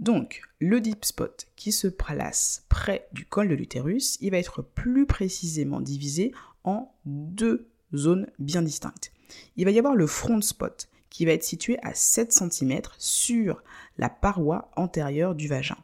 Donc, 0.00 0.40
le 0.60 0.80
deep 0.80 1.04
spot 1.04 1.46
qui 1.56 1.72
se 1.72 1.86
place 1.86 2.64
près 2.70 3.06
du 3.12 3.26
col 3.26 3.48
de 3.48 3.54
l'utérus, 3.54 4.16
il 4.22 4.30
va 4.30 4.38
être 4.38 4.62
plus 4.62 5.04
précisément 5.04 5.82
divisé 5.82 6.32
en 6.64 6.90
deux 7.04 7.68
zones 7.94 8.26
bien 8.38 8.62
distinctes. 8.62 9.12
Il 9.56 9.66
va 9.66 9.70
y 9.70 9.78
avoir 9.78 9.94
le 9.94 10.06
front 10.06 10.40
spot 10.40 10.88
qui 11.10 11.26
va 11.26 11.32
être 11.32 11.44
situé 11.44 11.78
à 11.82 11.92
7 11.92 12.32
cm 12.32 12.80
sur 12.96 13.62
la 13.98 14.08
paroi 14.08 14.70
antérieure 14.74 15.34
du 15.34 15.48
vagin. 15.48 15.76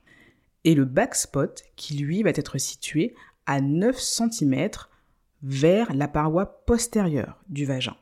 Et 0.64 0.74
le 0.74 0.86
back 0.86 1.14
spot 1.14 1.62
qui 1.76 1.98
lui 1.98 2.22
va 2.22 2.30
être 2.30 2.56
situé 2.56 3.14
à 3.44 3.60
9 3.60 4.00
cm 4.00 4.70
vers 5.42 5.92
la 5.92 6.08
paroi 6.08 6.64
postérieure 6.64 7.38
du 7.48 7.66
vagin. 7.66 7.96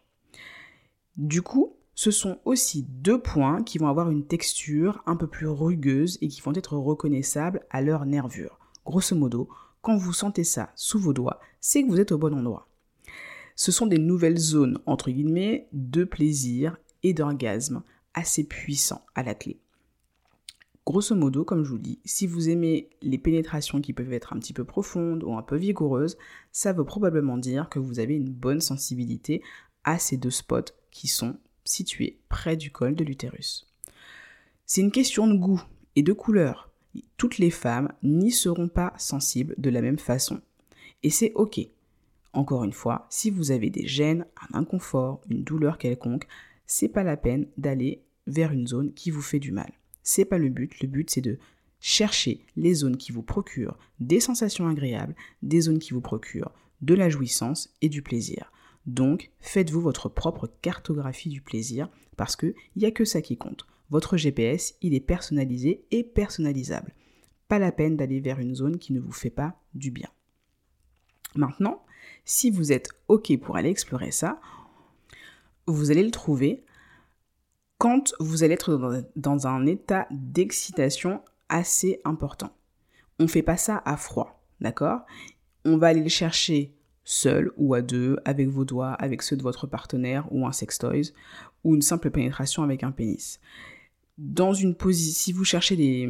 Du 1.16 1.42
coup, 1.42 1.76
ce 1.94 2.10
sont 2.10 2.38
aussi 2.44 2.82
deux 2.88 3.20
points 3.20 3.62
qui 3.62 3.78
vont 3.78 3.88
avoir 3.88 4.10
une 4.10 4.26
texture 4.26 5.02
un 5.06 5.16
peu 5.16 5.26
plus 5.26 5.46
rugueuse 5.46 6.18
et 6.20 6.28
qui 6.28 6.40
vont 6.40 6.54
être 6.54 6.76
reconnaissables 6.76 7.60
à 7.70 7.82
leur 7.82 8.04
nervure. 8.04 8.58
Grosso 8.84 9.16
modo, 9.16 9.48
quand 9.80 9.96
vous 9.96 10.12
sentez 10.12 10.44
ça 10.44 10.72
sous 10.74 10.98
vos 10.98 11.12
doigts, 11.12 11.40
c'est 11.60 11.82
que 11.82 11.88
vous 11.88 12.00
êtes 12.00 12.12
au 12.12 12.18
bon 12.18 12.34
endroit. 12.34 12.68
Ce 13.56 13.70
sont 13.70 13.86
des 13.86 13.98
nouvelles 13.98 14.38
zones, 14.38 14.80
entre 14.86 15.10
guillemets, 15.10 15.68
de 15.72 16.04
plaisir 16.04 16.76
et 17.02 17.14
d'orgasme 17.14 17.82
assez 18.14 18.44
puissants 18.44 19.04
à 19.14 19.22
la 19.22 19.34
clé. 19.34 19.60
Grosso 20.86 21.14
modo, 21.14 21.44
comme 21.44 21.64
je 21.64 21.70
vous 21.70 21.78
dis, 21.78 21.98
si 22.04 22.26
vous 22.26 22.50
aimez 22.50 22.90
les 23.00 23.16
pénétrations 23.16 23.80
qui 23.80 23.94
peuvent 23.94 24.12
être 24.12 24.34
un 24.34 24.38
petit 24.38 24.52
peu 24.52 24.64
profondes 24.64 25.22
ou 25.22 25.34
un 25.34 25.42
peu 25.42 25.56
vigoureuses, 25.56 26.18
ça 26.52 26.72
veut 26.72 26.84
probablement 26.84 27.38
dire 27.38 27.70
que 27.70 27.78
vous 27.78 28.00
avez 28.00 28.14
une 28.14 28.30
bonne 28.30 28.60
sensibilité 28.60 29.42
à 29.84 29.98
ces 29.98 30.16
deux 30.16 30.30
spots 30.30 30.72
qui 30.90 31.08
sont 31.08 31.38
situés 31.64 32.18
près 32.28 32.56
du 32.56 32.70
col 32.70 32.94
de 32.94 33.04
l'utérus. 33.04 33.66
C'est 34.66 34.80
une 34.80 34.92
question 34.92 35.26
de 35.26 35.34
goût 35.34 35.62
et 35.96 36.02
de 36.02 36.12
couleur. 36.12 36.70
Toutes 37.16 37.38
les 37.38 37.50
femmes 37.50 37.92
n'y 38.02 38.30
seront 38.30 38.68
pas 38.68 38.94
sensibles 38.96 39.54
de 39.58 39.70
la 39.70 39.82
même 39.82 39.98
façon. 39.98 40.40
Et 41.02 41.10
c'est 41.10 41.32
ok. 41.34 41.60
Encore 42.32 42.64
une 42.64 42.72
fois, 42.72 43.06
si 43.10 43.30
vous 43.30 43.50
avez 43.50 43.70
des 43.70 43.86
gènes, 43.86 44.26
un 44.50 44.58
inconfort, 44.58 45.20
une 45.28 45.44
douleur 45.44 45.78
quelconque, 45.78 46.26
c'est 46.66 46.88
pas 46.88 47.04
la 47.04 47.16
peine 47.16 47.46
d'aller 47.56 48.02
vers 48.26 48.52
une 48.52 48.66
zone 48.66 48.92
qui 48.94 49.10
vous 49.10 49.22
fait 49.22 49.38
du 49.38 49.52
mal. 49.52 49.72
C'est 50.02 50.24
pas 50.24 50.38
le 50.38 50.48
but. 50.48 50.80
Le 50.80 50.88
but, 50.88 51.10
c'est 51.10 51.20
de 51.20 51.38
chercher 51.80 52.44
les 52.56 52.74
zones 52.74 52.96
qui 52.96 53.12
vous 53.12 53.22
procurent 53.22 53.78
des 54.00 54.20
sensations 54.20 54.66
agréables, 54.66 55.14
des 55.42 55.60
zones 55.60 55.78
qui 55.78 55.92
vous 55.92 56.00
procurent 56.00 56.52
de 56.80 56.94
la 56.94 57.08
jouissance 57.08 57.74
et 57.82 57.88
du 57.88 58.02
plaisir. 58.02 58.50
Donc, 58.86 59.30
faites-vous 59.40 59.80
votre 59.80 60.08
propre 60.08 60.50
cartographie 60.60 61.28
du 61.28 61.40
plaisir 61.40 61.88
parce 62.16 62.36
qu'il 62.36 62.54
n'y 62.76 62.84
a 62.84 62.90
que 62.90 63.04
ça 63.04 63.22
qui 63.22 63.36
compte. 63.36 63.66
Votre 63.90 64.16
GPS, 64.16 64.74
il 64.82 64.94
est 64.94 65.00
personnalisé 65.00 65.84
et 65.90 66.04
personnalisable. 66.04 66.94
Pas 67.48 67.58
la 67.58 67.72
peine 67.72 67.96
d'aller 67.96 68.20
vers 68.20 68.40
une 68.40 68.54
zone 68.54 68.78
qui 68.78 68.92
ne 68.92 69.00
vous 69.00 69.12
fait 69.12 69.30
pas 69.30 69.56
du 69.74 69.90
bien. 69.90 70.08
Maintenant, 71.34 71.84
si 72.24 72.50
vous 72.50 72.72
êtes 72.72 72.90
OK 73.08 73.36
pour 73.38 73.56
aller 73.56 73.70
explorer 73.70 74.10
ça, 74.10 74.40
vous 75.66 75.90
allez 75.90 76.02
le 76.02 76.10
trouver 76.10 76.64
quand 77.78 78.14
vous 78.20 78.44
allez 78.44 78.54
être 78.54 79.04
dans 79.16 79.46
un 79.46 79.66
état 79.66 80.06
d'excitation 80.10 81.22
assez 81.48 82.00
important. 82.04 82.50
On 83.18 83.24
ne 83.24 83.28
fait 83.28 83.42
pas 83.42 83.56
ça 83.56 83.82
à 83.84 83.96
froid, 83.96 84.42
d'accord? 84.60 85.00
On 85.64 85.76
va 85.76 85.88
aller 85.88 86.02
le 86.02 86.08
chercher 86.08 86.73
seul 87.04 87.50
ou 87.56 87.74
à 87.74 87.82
deux, 87.82 88.16
avec 88.24 88.48
vos 88.48 88.64
doigts, 88.64 88.92
avec 88.92 89.22
ceux 89.22 89.36
de 89.36 89.42
votre 89.42 89.66
partenaire 89.66 90.26
ou 90.30 90.46
un 90.46 90.52
sextoys, 90.52 91.12
ou 91.62 91.74
une 91.74 91.82
simple 91.82 92.10
pénétration 92.10 92.62
avec 92.62 92.82
un 92.82 92.90
pénis. 92.90 93.40
Dans 94.18 94.52
une 94.52 94.74
position, 94.74 95.14
si 95.14 95.32
vous 95.32 95.44
cherchez 95.44 96.08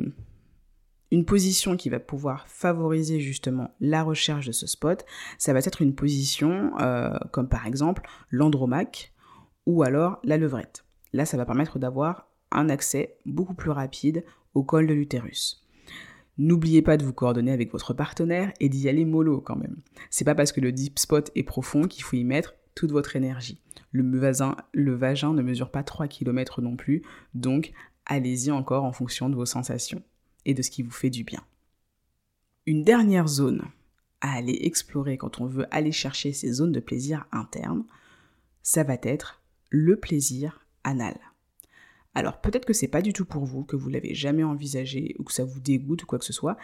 une 1.11 1.25
position 1.25 1.77
qui 1.77 1.89
va 1.89 2.01
pouvoir 2.01 2.47
favoriser 2.49 3.21
justement 3.21 3.75
la 3.81 4.03
recherche 4.03 4.47
de 4.47 4.53
ce 4.53 4.67
spot, 4.67 5.05
ça 5.39 5.53
va 5.53 5.61
être 5.61 5.83
une 5.83 5.95
position 5.95 6.73
euh, 6.81 7.17
comme 7.31 7.49
par 7.49 7.67
exemple 7.67 8.03
l'andromaque 8.31 9.13
ou 9.67 9.83
alors 9.83 10.19
la 10.25 10.37
levrette. 10.37 10.85
Là, 11.13 11.25
ça 11.25 11.37
va 11.37 11.47
permettre 11.47 11.79
d'avoir 11.79 12.29
un 12.51 12.69
accès 12.69 13.17
beaucoup 13.25 13.55
plus 13.55 13.71
rapide 13.71 14.25
au 14.55 14.63
col 14.63 14.87
de 14.87 14.95
l'utérus. 14.95 15.64
N'oubliez 16.37 16.83
pas 16.83 16.97
de 16.97 17.05
vous 17.05 17.13
coordonner 17.13 17.53
avec 17.53 17.71
votre 17.71 17.95
partenaire 17.95 18.53
et 18.59 18.69
d'y 18.69 18.89
aller 18.89 19.05
mollo 19.05 19.41
quand 19.41 19.57
même. 19.57 19.77
C'est 20.11 20.25
pas 20.25 20.35
parce 20.35 20.53
que 20.53 20.61
le 20.61 20.73
deep 20.73 20.99
spot 20.99 21.31
est 21.35 21.45
profond 21.45 21.87
qu'il 21.87 22.03
faut 22.03 22.17
y 22.17 22.25
mettre 22.25 22.55
toute 22.75 22.91
votre 22.91 23.15
énergie. 23.15 23.61
Le 23.93 24.19
vagin, 24.19 24.57
le 24.73 24.95
vagin 24.95 25.33
ne 25.33 25.43
mesure 25.43 25.71
pas 25.71 25.85
3 25.85 26.09
km 26.09 26.61
non 26.61 26.75
plus, 26.75 27.03
donc 27.35 27.73
allez-y 28.07 28.51
encore 28.51 28.85
en 28.85 28.93
fonction 28.93 29.29
de 29.29 29.37
vos 29.37 29.47
sensations 29.47 30.03
et 30.45 30.55
de 30.55 30.63
ce 30.63 30.71
qui 30.71 30.83
vous 30.83 30.91
fait 30.91 31.11
du 31.11 31.23
bien. 31.23 31.43
Une 32.67 32.83
dernière 32.83 33.29
zone 33.29 33.63
à 34.21 34.33
aller 34.33 34.59
explorer 34.63 35.17
quand 35.17 35.41
on 35.41 35.47
veut 35.47 35.67
aller 35.71 35.93
chercher 35.93 36.33
ces 36.33 36.53
zones 36.53 36.73
de 36.73 36.81
plaisir 36.81 37.27
interne, 37.31 37.85
ça 38.63 38.83
va 38.83 38.97
être 39.03 39.43
le 39.71 39.97
plaisir 39.97 40.67
anal. 40.83 41.15
Alors 42.15 42.41
peut-être 42.41 42.65
que 42.65 42.73
c'est 42.73 42.89
pas 42.89 43.03
du 43.03 43.13
tout 43.13 43.25
pour 43.25 43.45
vous, 43.45 43.65
que 43.65 43.77
vous 43.77 43.89
l'avez 43.89 44.15
jamais 44.15 44.45
envisagé 44.45 45.17
ou 45.19 45.25
que 45.25 45.33
ça 45.33 45.45
vous 45.45 45.61
dégoûte 45.61 46.05
ou 46.05 46.07
quoi 46.07 46.19
que 46.19 46.25
ce 46.25 46.33
soit. 46.33 46.57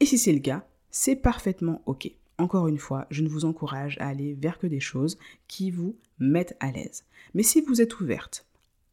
Et 0.00 0.06
si 0.06 0.18
c'est 0.18 0.32
le 0.32 0.40
cas, 0.40 0.66
c'est 0.90 1.16
parfaitement 1.16 1.82
ok. 1.86 2.10
Encore 2.38 2.68
une 2.68 2.78
fois, 2.78 3.06
je 3.10 3.22
ne 3.22 3.28
vous 3.28 3.44
encourage 3.44 3.96
à 3.98 4.08
aller 4.08 4.34
vers 4.34 4.58
que 4.58 4.66
des 4.66 4.80
choses 4.80 5.18
qui 5.48 5.70
vous 5.70 5.96
mettent 6.18 6.56
à 6.60 6.70
l'aise. 6.70 7.04
Mais 7.34 7.42
si 7.42 7.62
vous 7.62 7.80
êtes 7.80 7.98
ouverte 8.00 8.46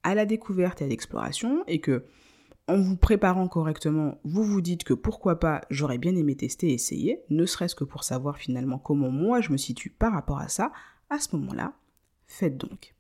à 0.04 0.16
la 0.16 0.26
découverte 0.26 0.82
et 0.82 0.86
à 0.86 0.88
l'exploration 0.88 1.64
et 1.68 1.80
que 1.80 2.06
en 2.68 2.80
vous 2.82 2.96
préparant 2.96 3.50
correctement, 3.50 4.20
vous 4.24 4.44
vous 4.44 4.62
dites 4.62 4.86
que 4.86 4.94
pourquoi 4.94 5.40
pas 5.40 5.62
j'aurais 5.70 5.98
bien 5.98 6.16
aimé 6.16 6.36
tester 6.36 6.70
et 6.70 6.74
essayer, 6.74 7.20
ne 7.30 7.46
serait-ce 7.46 7.76
que 7.76 7.84
pour 7.84 8.06
savoir 8.06 8.38
finalement 8.38 8.80
comment 8.80 9.12
moi 9.12 9.42
je 9.42 9.52
me 9.52 9.58
situe 9.58 9.90
par 9.90 10.14
rapport 10.14 10.40
à 10.40 10.48
ça, 10.48 10.72
à 11.10 11.20
ce 11.20 11.36
moment-là, 11.36 11.74
faites 12.26 12.58
donc. 12.58 12.96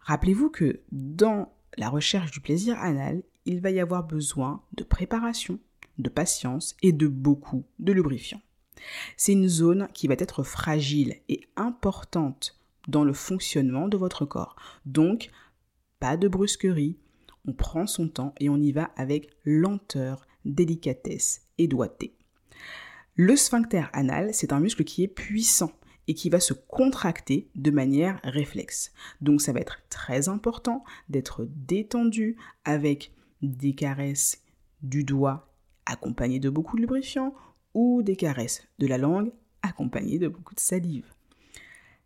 Rappelez-vous 0.00 0.48
que 0.48 0.80
dans 0.92 1.52
la 1.76 1.88
recherche 1.88 2.30
du 2.30 2.40
plaisir 2.40 2.78
anal, 2.78 3.22
il 3.44 3.60
va 3.60 3.70
y 3.70 3.80
avoir 3.80 4.04
besoin 4.04 4.62
de 4.72 4.84
préparation, 4.84 5.58
de 5.98 6.08
patience 6.08 6.76
et 6.82 6.92
de 6.92 7.06
beaucoup 7.06 7.64
de 7.78 7.92
lubrifiant. 7.92 8.40
C'est 9.16 9.32
une 9.32 9.48
zone 9.48 9.88
qui 9.94 10.06
va 10.06 10.14
être 10.18 10.42
fragile 10.42 11.16
et 11.28 11.40
importante 11.56 12.58
dans 12.88 13.04
le 13.04 13.12
fonctionnement 13.12 13.88
de 13.88 13.96
votre 13.96 14.24
corps. 14.26 14.56
Donc, 14.84 15.30
pas 15.98 16.16
de 16.16 16.28
brusquerie, 16.28 16.98
on 17.46 17.52
prend 17.52 17.86
son 17.86 18.08
temps 18.08 18.34
et 18.38 18.48
on 18.48 18.60
y 18.60 18.72
va 18.72 18.90
avec 18.96 19.30
lenteur, 19.44 20.26
délicatesse 20.44 21.42
et 21.58 21.68
doigté. 21.68 22.14
Le 23.14 23.34
sphincter 23.34 23.84
anal, 23.92 24.34
c'est 24.34 24.52
un 24.52 24.60
muscle 24.60 24.84
qui 24.84 25.02
est 25.02 25.08
puissant 25.08 25.72
et 26.08 26.14
qui 26.14 26.30
va 26.30 26.40
se 26.40 26.52
contracter 26.52 27.48
de 27.54 27.70
manière 27.70 28.20
réflexe. 28.22 28.92
Donc 29.20 29.40
ça 29.40 29.52
va 29.52 29.60
être 29.60 29.78
très 29.88 30.28
important 30.28 30.84
d'être 31.08 31.46
détendu 31.50 32.36
avec 32.64 33.12
des 33.42 33.74
caresses 33.74 34.42
du 34.82 35.04
doigt 35.04 35.52
accompagnées 35.84 36.40
de 36.40 36.50
beaucoup 36.50 36.76
de 36.76 36.82
lubrifiant 36.82 37.34
ou 37.74 38.02
des 38.02 38.16
caresses 38.16 38.66
de 38.78 38.86
la 38.86 38.98
langue 38.98 39.32
accompagnées 39.62 40.18
de 40.18 40.28
beaucoup 40.28 40.54
de 40.54 40.60
salive. 40.60 41.06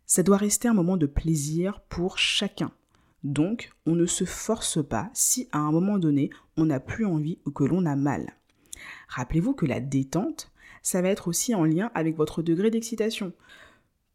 Ça 0.05 0.23
doit 0.23 0.37
rester 0.37 0.67
un 0.67 0.73
moment 0.73 0.97
de 0.97 1.05
plaisir 1.05 1.79
pour 1.87 2.17
chacun. 2.17 2.71
Donc, 3.23 3.71
on 3.85 3.95
ne 3.95 4.05
se 4.05 4.25
force 4.25 4.83
pas 4.83 5.09
si 5.13 5.47
à 5.51 5.59
un 5.59 5.71
moment 5.71 5.99
donné, 5.99 6.31
on 6.57 6.65
n'a 6.65 6.79
plus 6.79 7.05
envie 7.05 7.37
ou 7.45 7.51
que 7.51 7.63
l'on 7.63 7.85
a 7.85 7.95
mal. 7.95 8.35
Rappelez-vous 9.07 9.53
que 9.53 9.65
la 9.65 9.79
détente, 9.79 10.51
ça 10.81 11.01
va 11.01 11.09
être 11.09 11.27
aussi 11.27 11.53
en 11.53 11.63
lien 11.63 11.91
avec 11.93 12.17
votre 12.17 12.41
degré 12.41 12.71
d'excitation. 12.71 13.31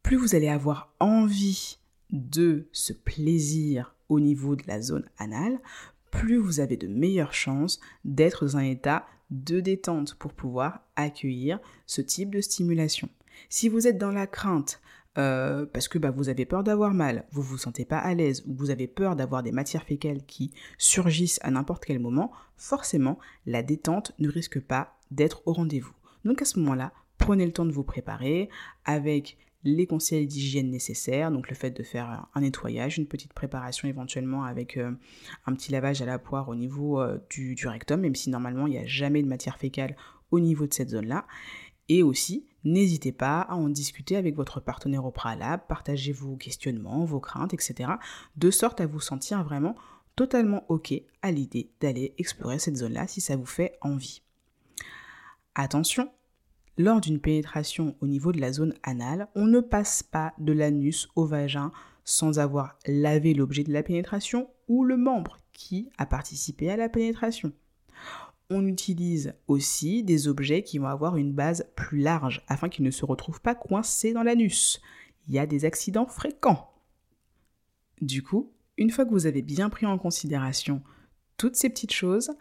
Plus 0.03 0.17
vous 0.17 0.35
allez 0.35 0.47
avoir 0.47 0.93
envie 0.99 1.77
de 2.11 2.67
ce 2.71 2.93
plaisir 2.93 3.95
au 4.09 4.19
niveau 4.19 4.55
de 4.55 4.63
la 4.67 4.81
zone 4.81 5.09
anale, 5.17 5.59
plus 6.11 6.37
vous 6.37 6.59
avez 6.59 6.77
de 6.77 6.87
meilleures 6.87 7.33
chances 7.33 7.79
d'être 8.05 8.45
dans 8.45 8.57
un 8.57 8.63
état 8.63 9.05
de 9.29 9.59
détente 9.59 10.15
pour 10.15 10.33
pouvoir 10.33 10.81
accueillir 10.95 11.59
ce 11.85 12.01
type 12.01 12.33
de 12.33 12.41
stimulation. 12.41 13.09
Si 13.49 13.69
vous 13.69 13.87
êtes 13.87 13.97
dans 13.97 14.11
la 14.11 14.27
crainte, 14.27 14.81
euh, 15.17 15.65
parce 15.65 15.87
que 15.87 15.97
bah, 15.97 16.11
vous 16.11 16.29
avez 16.29 16.45
peur 16.45 16.63
d'avoir 16.63 16.93
mal, 16.93 17.25
vous 17.31 17.41
vous 17.41 17.57
sentez 17.57 17.85
pas 17.85 17.97
à 17.97 18.13
l'aise, 18.13 18.43
ou 18.47 18.53
vous 18.53 18.69
avez 18.69 18.87
peur 18.87 19.15
d'avoir 19.15 19.43
des 19.43 19.51
matières 19.51 19.83
fécales 19.83 20.23
qui 20.25 20.51
surgissent 20.77 21.39
à 21.41 21.51
n'importe 21.51 21.85
quel 21.85 21.99
moment, 21.99 22.31
forcément, 22.55 23.17
la 23.45 23.63
détente 23.63 24.13
ne 24.19 24.29
risque 24.29 24.59
pas 24.59 24.97
d'être 25.11 25.41
au 25.45 25.53
rendez-vous. 25.53 25.93
Donc 26.23 26.41
à 26.41 26.45
ce 26.45 26.59
moment-là, 26.59 26.93
prenez 27.17 27.45
le 27.45 27.53
temps 27.53 27.65
de 27.65 27.71
vous 27.71 27.83
préparer 27.83 28.49
avec 28.85 29.37
les 29.63 29.87
conseils 29.87 30.27
d'hygiène 30.27 30.69
nécessaires, 30.69 31.31
donc 31.31 31.49
le 31.49 31.55
fait 31.55 31.71
de 31.71 31.83
faire 31.83 32.27
un 32.33 32.41
nettoyage, 32.41 32.97
une 32.97 33.07
petite 33.07 33.33
préparation 33.33 33.87
éventuellement 33.87 34.43
avec 34.43 34.77
euh, 34.77 34.91
un 35.45 35.53
petit 35.53 35.71
lavage 35.71 36.01
à 36.01 36.05
la 36.05 36.19
poire 36.19 36.49
au 36.49 36.55
niveau 36.55 37.01
euh, 37.01 37.17
du, 37.29 37.55
du, 37.55 37.67
rectum, 37.67 38.01
même 38.01 38.15
si 38.15 38.29
normalement 38.29 38.67
il 38.67 38.71
n'y 38.71 38.77
a 38.77 38.85
jamais 38.85 39.21
de 39.21 39.27
matière 39.27 39.57
fécale 39.57 39.95
au 40.31 40.39
niveau 40.39 40.67
de 40.67 40.73
cette 40.73 40.89
zone-là. 40.89 41.25
Et 41.89 42.03
aussi, 42.03 42.45
n'hésitez 42.63 43.11
pas 43.11 43.41
à 43.41 43.55
en 43.55 43.69
discuter 43.69 44.17
avec 44.17 44.35
votre 44.35 44.59
partenaire 44.59 45.05
au 45.05 45.11
préalable, 45.11 45.63
partagez 45.67 46.11
vos 46.11 46.35
questionnements, 46.35 47.05
vos 47.05 47.19
craintes, 47.19 47.53
etc. 47.53 47.91
De 48.35 48.51
sorte 48.51 48.81
à 48.81 48.87
vous 48.87 48.99
sentir 48.99 49.43
vraiment 49.43 49.75
totalement 50.15 50.65
OK 50.69 50.93
à 51.21 51.31
l'idée 51.31 51.69
d'aller 51.79 52.13
explorer 52.17 52.59
cette 52.59 52.75
zone-là 52.75 53.07
si 53.07 53.21
ça 53.21 53.37
vous 53.37 53.45
fait 53.45 53.77
envie. 53.81 54.21
Attention, 55.55 56.11
lors 56.77 57.01
d'une 57.01 57.19
pénétration 57.19 57.95
au 58.01 58.07
niveau 58.07 58.31
de 58.31 58.39
la 58.39 58.51
zone 58.51 58.73
anale, 58.83 59.27
on 59.35 59.45
ne 59.45 59.59
passe 59.59 60.03
pas 60.03 60.33
de 60.37 60.53
l'anus 60.53 61.07
au 61.15 61.25
vagin 61.25 61.71
sans 62.03 62.39
avoir 62.39 62.77
lavé 62.85 63.33
l'objet 63.33 63.63
de 63.63 63.73
la 63.73 63.83
pénétration 63.83 64.49
ou 64.67 64.83
le 64.83 64.97
membre 64.97 65.39
qui 65.53 65.89
a 65.97 66.05
participé 66.05 66.69
à 66.69 66.77
la 66.77 66.89
pénétration 66.89 67.51
on 68.49 68.65
utilise 68.65 69.33
aussi 69.47 70.03
des 70.03 70.27
objets 70.27 70.63
qui 70.63 70.77
vont 70.77 70.87
avoir 70.87 71.17
une 71.17 71.33
base 71.33 71.69
plus 71.75 71.99
large 71.99 72.43
afin 72.47 72.69
qu'ils 72.69 72.85
ne 72.85 72.91
se 72.91 73.05
retrouvent 73.05 73.41
pas 73.41 73.55
coincés 73.55 74.13
dans 74.13 74.23
l'anus. 74.23 74.81
Il 75.27 75.33
y 75.33 75.39
a 75.39 75.45
des 75.45 75.65
accidents 75.65 76.07
fréquents. 76.07 76.73
Du 78.01 78.23
coup, 78.23 78.53
une 78.77 78.89
fois 78.89 79.05
que 79.05 79.11
vous 79.11 79.25
avez 79.25 79.41
bien 79.41 79.69
pris 79.69 79.85
en 79.85 79.97
considération 79.97 80.81
toutes 81.35 81.55
ces 81.55 81.69
petites 81.69 81.93
choses, 81.93 82.31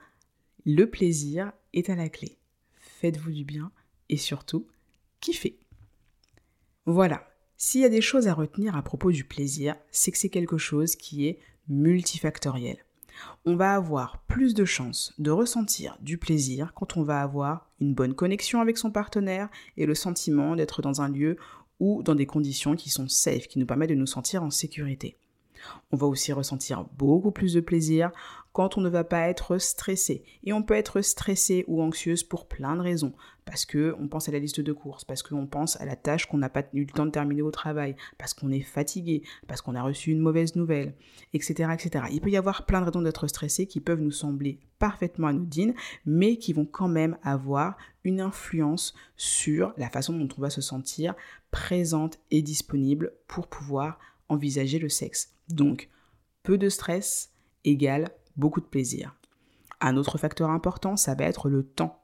le 0.65 0.89
plaisir 0.89 1.53
est 1.73 1.91
à 1.91 1.97
la 1.97 2.09
clé. 2.09 2.39
Faites-vous 2.77 3.33
du 3.33 3.45
bien 3.45 3.73
et 4.09 4.17
surtout, 4.17 4.67
kiffez. 5.21 5.59
Voilà, 6.85 7.27
s'il 7.57 7.81
y 7.81 7.85
a 7.85 7.89
des 7.89 8.01
choses 8.01 8.29
à 8.29 8.35
retenir 8.35 8.77
à 8.77 8.83
propos 8.83 9.11
du 9.11 9.25
plaisir, 9.25 9.75
c'est 9.91 10.13
que 10.13 10.19
c'est 10.19 10.29
quelque 10.29 10.59
chose 10.59 10.97
qui 10.97 11.27
est 11.27 11.41
multifactoriel 11.69 12.87
on 13.45 13.57
va 13.57 13.75
avoir 13.75 14.23
plus 14.27 14.55
de 14.55 14.65
chances 14.65 15.13
de 15.19 15.31
ressentir 15.31 15.97
du 16.01 16.19
plaisir 16.19 16.73
quand 16.75 16.97
on 16.97 17.03
va 17.03 17.23
avoir 17.23 17.71
une 17.81 17.95
bonne 17.95 18.15
connexion 18.15 18.61
avec 18.61 18.79
son 18.79 18.91
partenaire 18.91 19.49
et 19.77 19.87
le 19.87 19.95
sentiment 19.95 20.57
d'être 20.57 20.83
dans 20.83 21.01
un 21.01 21.09
lieu 21.09 21.37
ou 21.79 22.03
dans 22.03 22.15
des 22.15 22.27
conditions 22.27 22.77
qui 22.77 22.91
sont 22.91 23.09
safe, 23.09 23.49
qui 23.49 23.59
nous 23.59 23.67
permettent 23.67 23.91
de 23.91 23.95
nous 23.95 24.07
sentir 24.07 24.43
en 24.43 24.51
sécurité. 24.51 25.19
On 25.93 25.97
va 25.97 26.07
aussi 26.07 26.33
ressentir 26.33 26.85
beaucoup 26.97 27.31
plus 27.31 27.55
de 27.55 27.61
plaisir 27.61 28.11
quand 28.57 28.79
on 28.79 28.81
ne 28.81 28.89
va 28.89 29.05
pas 29.05 29.29
être 29.29 29.59
stressé. 29.59 30.25
Et 30.43 30.55
on 30.55 30.63
peut 30.63 30.73
être 30.73 31.03
stressé 31.03 31.67
ou 31.69 31.83
anxieuse 31.83 32.25
pour 32.25 32.49
plein 32.49 32.75
de 32.75 32.81
raisons. 32.81 33.13
Parce 33.45 33.67
qu'on 33.67 34.09
pense 34.09 34.31
à 34.31 34.33
la 34.33 34.39
liste 34.39 34.63
de 34.63 34.73
courses, 34.73 35.05
parce 35.05 35.23
qu'on 35.23 35.47
pense 35.47 35.79
à 35.79 35.85
la 35.85 35.95
tâche 35.95 36.25
qu'on 36.25 36.39
n'a 36.39 36.49
pas 36.49 36.65
eu 36.73 36.87
le 36.87 36.91
temps 36.91 37.05
de 37.05 37.11
terminer 37.11 37.43
au 37.43 37.51
travail, 37.51 37.97
parce 38.17 38.33
qu'on 38.33 38.51
est 38.51 38.63
fatigué, 38.63 39.23
parce 39.47 39.61
qu'on 39.61 39.75
a 39.75 39.83
reçu 39.83 40.11
une 40.11 40.21
mauvaise 40.21 40.57
nouvelle, 40.57 40.95
etc., 41.35 41.71
etc. 41.75 42.07
Il 42.11 42.23
peut 42.23 42.31
y 42.31 42.39
avoir 42.39 42.65
plein 42.65 42.81
de 42.81 42.87
raisons 42.87 43.03
d'être 43.03 43.27
stressé 43.27 43.67
qui 43.67 43.81
peuvent 43.81 44.01
nous 44.01 44.11
sembler 44.11 44.59
parfaitement 44.79 45.29
anodines, 45.29 45.75
mais 46.07 46.39
qui 46.39 46.55
vont 46.55 46.65
quand 46.65 46.89
même 46.89 47.19
avoir 47.23 47.77
une 48.05 48.23
influence 48.23 48.95
sur 49.19 49.75
la 49.77 49.91
façon 49.91 50.15
dont 50.15 50.29
on 50.39 50.41
va 50.41 50.49
se 50.49 50.63
sentir 50.63 51.15
présente 51.51 52.19
et 52.31 52.41
disponible 52.41 53.13
pour 53.29 53.49
pouvoir 53.49 53.99
envisager 54.31 54.79
le 54.79 54.89
sexe. 54.89 55.36
Donc, 55.49 55.89
peu 56.43 56.59
de 56.59 56.69
stress 56.69 57.33
égale 57.65 58.11
beaucoup 58.37 58.61
de 58.61 58.67
plaisir. 58.67 59.15
Un 59.81 59.97
autre 59.97 60.19
facteur 60.19 60.51
important, 60.51 60.97
ça 60.97 61.15
va 61.15 61.25
être 61.25 61.49
le 61.49 61.63
temps. 61.63 62.03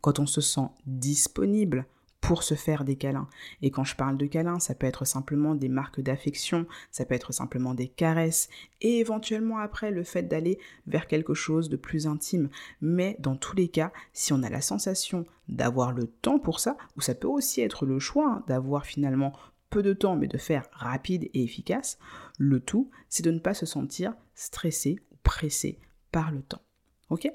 Quand 0.00 0.18
on 0.18 0.26
se 0.26 0.40
sent 0.40 0.68
disponible 0.86 1.86
pour 2.20 2.42
se 2.42 2.54
faire 2.54 2.84
des 2.84 2.96
câlins. 2.96 3.28
Et 3.62 3.70
quand 3.70 3.84
je 3.84 3.96
parle 3.96 4.16
de 4.16 4.26
câlins, 4.26 4.60
ça 4.60 4.74
peut 4.74 4.86
être 4.86 5.04
simplement 5.04 5.54
des 5.54 5.68
marques 5.68 6.00
d'affection, 6.00 6.66
ça 6.90 7.04
peut 7.04 7.14
être 7.14 7.32
simplement 7.32 7.74
des 7.74 7.88
caresses, 7.88 8.48
et 8.80 8.98
éventuellement 8.98 9.58
après 9.58 9.90
le 9.90 10.04
fait 10.04 10.24
d'aller 10.24 10.58
vers 10.86 11.06
quelque 11.06 11.34
chose 11.34 11.68
de 11.68 11.76
plus 11.76 12.06
intime. 12.06 12.50
Mais 12.80 13.16
dans 13.20 13.36
tous 13.36 13.56
les 13.56 13.68
cas, 13.68 13.92
si 14.12 14.32
on 14.32 14.42
a 14.42 14.50
la 14.50 14.60
sensation 14.60 15.24
d'avoir 15.48 15.92
le 15.92 16.06
temps 16.06 16.38
pour 16.38 16.60
ça, 16.60 16.76
ou 16.96 17.00
ça 17.00 17.14
peut 17.14 17.28
aussi 17.28 17.62
être 17.62 17.86
le 17.86 17.98
choix 17.98 18.30
hein, 18.30 18.44
d'avoir 18.46 18.84
finalement 18.84 19.32
peu 19.70 19.82
de 19.82 19.92
temps 19.92 20.16
mais 20.16 20.28
de 20.28 20.38
faire 20.38 20.68
rapide 20.72 21.30
et 21.32 21.42
efficace, 21.42 21.98
le 22.38 22.60
tout, 22.60 22.90
c'est 23.08 23.24
de 23.24 23.30
ne 23.30 23.38
pas 23.38 23.54
se 23.54 23.66
sentir 23.66 24.14
stressé 24.34 24.98
ou 25.12 25.16
pressé 25.22 25.78
par 26.12 26.30
le 26.30 26.42
temps. 26.42 26.62
Ok? 27.08 27.28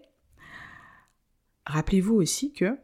Rappelez-vous 1.65 2.15
aussi 2.15 2.54
que 2.54 2.78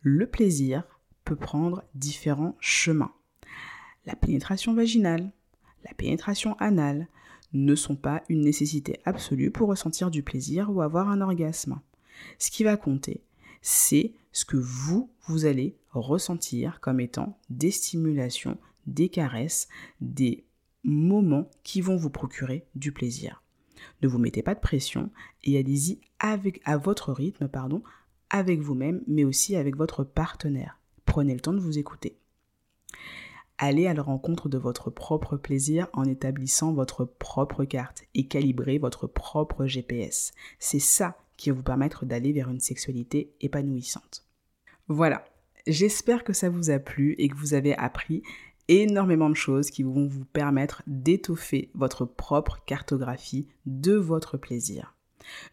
le 0.00 0.26
plaisir 0.26 0.84
peut 1.24 1.36
prendre 1.36 1.84
différents 1.94 2.56
chemins. 2.60 3.12
La 4.06 4.16
pénétration 4.16 4.74
vaginale, 4.74 5.30
la 5.84 5.94
pénétration 5.94 6.56
anale 6.58 7.08
ne 7.52 7.74
sont 7.74 7.96
pas 7.96 8.22
une 8.28 8.42
nécessité 8.42 9.00
absolue 9.04 9.50
pour 9.50 9.68
ressentir 9.68 10.10
du 10.10 10.22
plaisir 10.22 10.70
ou 10.70 10.82
avoir 10.82 11.08
un 11.08 11.20
orgasme. 11.20 11.80
Ce 12.38 12.50
qui 12.50 12.64
va 12.64 12.76
compter, 12.76 13.22
c'est 13.62 14.14
ce 14.32 14.44
que 14.44 14.56
vous, 14.56 15.10
vous 15.26 15.46
allez 15.46 15.76
ressentir 15.90 16.80
comme 16.80 17.00
étant 17.00 17.38
des 17.48 17.70
stimulations 17.70 18.58
des 18.86 19.08
caresses, 19.08 19.68
des 20.00 20.44
moments 20.84 21.50
qui 21.62 21.80
vont 21.80 21.96
vous 21.96 22.10
procurer 22.10 22.66
du 22.74 22.92
plaisir. 22.92 23.42
Ne 24.02 24.08
vous 24.08 24.18
mettez 24.18 24.42
pas 24.42 24.54
de 24.54 24.60
pression 24.60 25.10
et 25.44 25.58
allez-y 25.58 26.00
avec 26.18 26.60
à 26.64 26.76
votre 26.76 27.12
rythme, 27.12 27.48
pardon, 27.48 27.82
avec 28.30 28.60
vous-même, 28.60 29.02
mais 29.06 29.24
aussi 29.24 29.56
avec 29.56 29.76
votre 29.76 30.04
partenaire. 30.04 30.78
Prenez 31.04 31.34
le 31.34 31.40
temps 31.40 31.52
de 31.52 31.60
vous 31.60 31.78
écouter. 31.78 32.16
Allez 33.58 33.86
à 33.86 33.94
la 33.94 34.02
rencontre 34.02 34.48
de 34.48 34.56
votre 34.56 34.88
propre 34.88 35.36
plaisir 35.36 35.88
en 35.92 36.04
établissant 36.04 36.72
votre 36.72 37.04
propre 37.04 37.64
carte 37.64 38.04
et 38.14 38.26
calibrez 38.26 38.78
votre 38.78 39.06
propre 39.06 39.66
GPS. 39.66 40.32
C'est 40.58 40.78
ça 40.78 41.18
qui 41.36 41.50
va 41.50 41.56
vous 41.56 41.62
permettre 41.62 42.06
d'aller 42.06 42.32
vers 42.32 42.48
une 42.48 42.60
sexualité 42.60 43.34
épanouissante. 43.40 44.24
Voilà, 44.88 45.24
j'espère 45.66 46.24
que 46.24 46.32
ça 46.32 46.48
vous 46.48 46.70
a 46.70 46.78
plu 46.78 47.14
et 47.18 47.28
que 47.28 47.36
vous 47.36 47.52
avez 47.52 47.76
appris 47.76 48.22
énormément 48.70 49.28
de 49.28 49.34
choses 49.34 49.70
qui 49.70 49.82
vont 49.82 50.06
vous 50.06 50.24
permettre 50.24 50.82
d'étoffer 50.86 51.70
votre 51.74 52.04
propre 52.04 52.58
cartographie 52.64 53.48
de 53.66 53.94
votre 53.94 54.38
plaisir. 54.38 54.94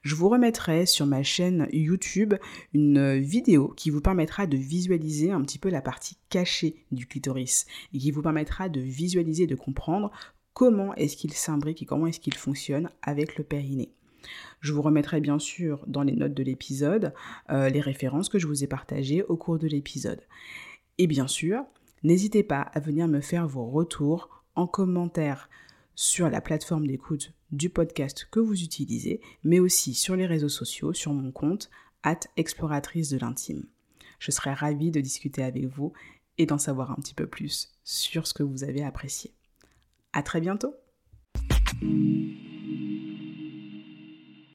Je 0.03 0.15
vous 0.15 0.29
remettrai 0.29 0.85
sur 0.85 1.07
ma 1.07 1.23
chaîne 1.23 1.67
YouTube 1.71 2.35
une 2.73 3.17
vidéo 3.17 3.73
qui 3.75 3.89
vous 3.89 4.01
permettra 4.01 4.45
de 4.45 4.55
visualiser 4.55 5.31
un 5.31 5.41
petit 5.41 5.59
peu 5.59 5.69
la 5.69 5.81
partie 5.81 6.17
cachée 6.29 6.85
du 6.91 7.07
clitoris 7.07 7.65
et 7.93 7.97
qui 7.97 8.11
vous 8.11 8.21
permettra 8.21 8.69
de 8.69 8.79
visualiser, 8.79 9.47
de 9.47 9.55
comprendre 9.55 10.11
comment 10.53 10.93
est-ce 10.95 11.17
qu'il 11.17 11.33
s'imbrique 11.33 11.81
et 11.81 11.85
comment 11.85 12.07
est-ce 12.07 12.19
qu'il 12.19 12.35
fonctionne 12.35 12.89
avec 13.01 13.37
le 13.37 13.43
périnée. 13.43 13.91
Je 14.59 14.73
vous 14.73 14.81
remettrai 14.81 15.21
bien 15.21 15.39
sûr 15.39 15.83
dans 15.87 16.03
les 16.03 16.15
notes 16.15 16.33
de 16.33 16.43
l'épisode 16.43 17.13
euh, 17.49 17.69
les 17.69 17.81
références 17.81 18.29
que 18.29 18.39
je 18.39 18.47
vous 18.47 18.63
ai 18.63 18.67
partagées 18.67 19.23
au 19.23 19.37
cours 19.37 19.57
de 19.57 19.67
l'épisode. 19.67 20.21
Et 20.97 21.07
bien 21.07 21.27
sûr, 21.27 21.63
N'hésitez 22.03 22.43
pas 22.43 22.61
à 22.61 22.79
venir 22.79 23.07
me 23.07 23.21
faire 23.21 23.47
vos 23.47 23.65
retours 23.65 24.43
en 24.55 24.67
commentaire 24.67 25.49
sur 25.95 26.29
la 26.29 26.41
plateforme 26.41 26.87
d'écoute 26.87 27.33
du 27.51 27.69
podcast 27.69 28.27
que 28.29 28.39
vous 28.39 28.61
utilisez, 28.63 29.21
mais 29.43 29.59
aussi 29.59 29.93
sur 29.93 30.15
les 30.15 30.25
réseaux 30.25 30.49
sociaux, 30.49 30.93
sur 30.93 31.13
mon 31.13 31.31
compte, 31.31 31.69
at 32.03 32.19
exploratrice 32.35 33.09
de 33.09 33.17
l'intime. 33.17 33.65
Je 34.19 34.31
serai 34.31 34.53
ravie 34.53 34.91
de 34.91 35.01
discuter 35.01 35.43
avec 35.43 35.65
vous 35.65 35.93
et 36.37 36.45
d'en 36.45 36.57
savoir 36.57 36.91
un 36.91 36.95
petit 36.95 37.13
peu 37.13 37.27
plus 37.27 37.73
sur 37.83 38.27
ce 38.27 38.33
que 38.33 38.43
vous 38.43 38.63
avez 38.63 38.83
apprécié. 38.83 39.33
À 40.13 40.23
très 40.23 40.41
bientôt! 40.41 40.73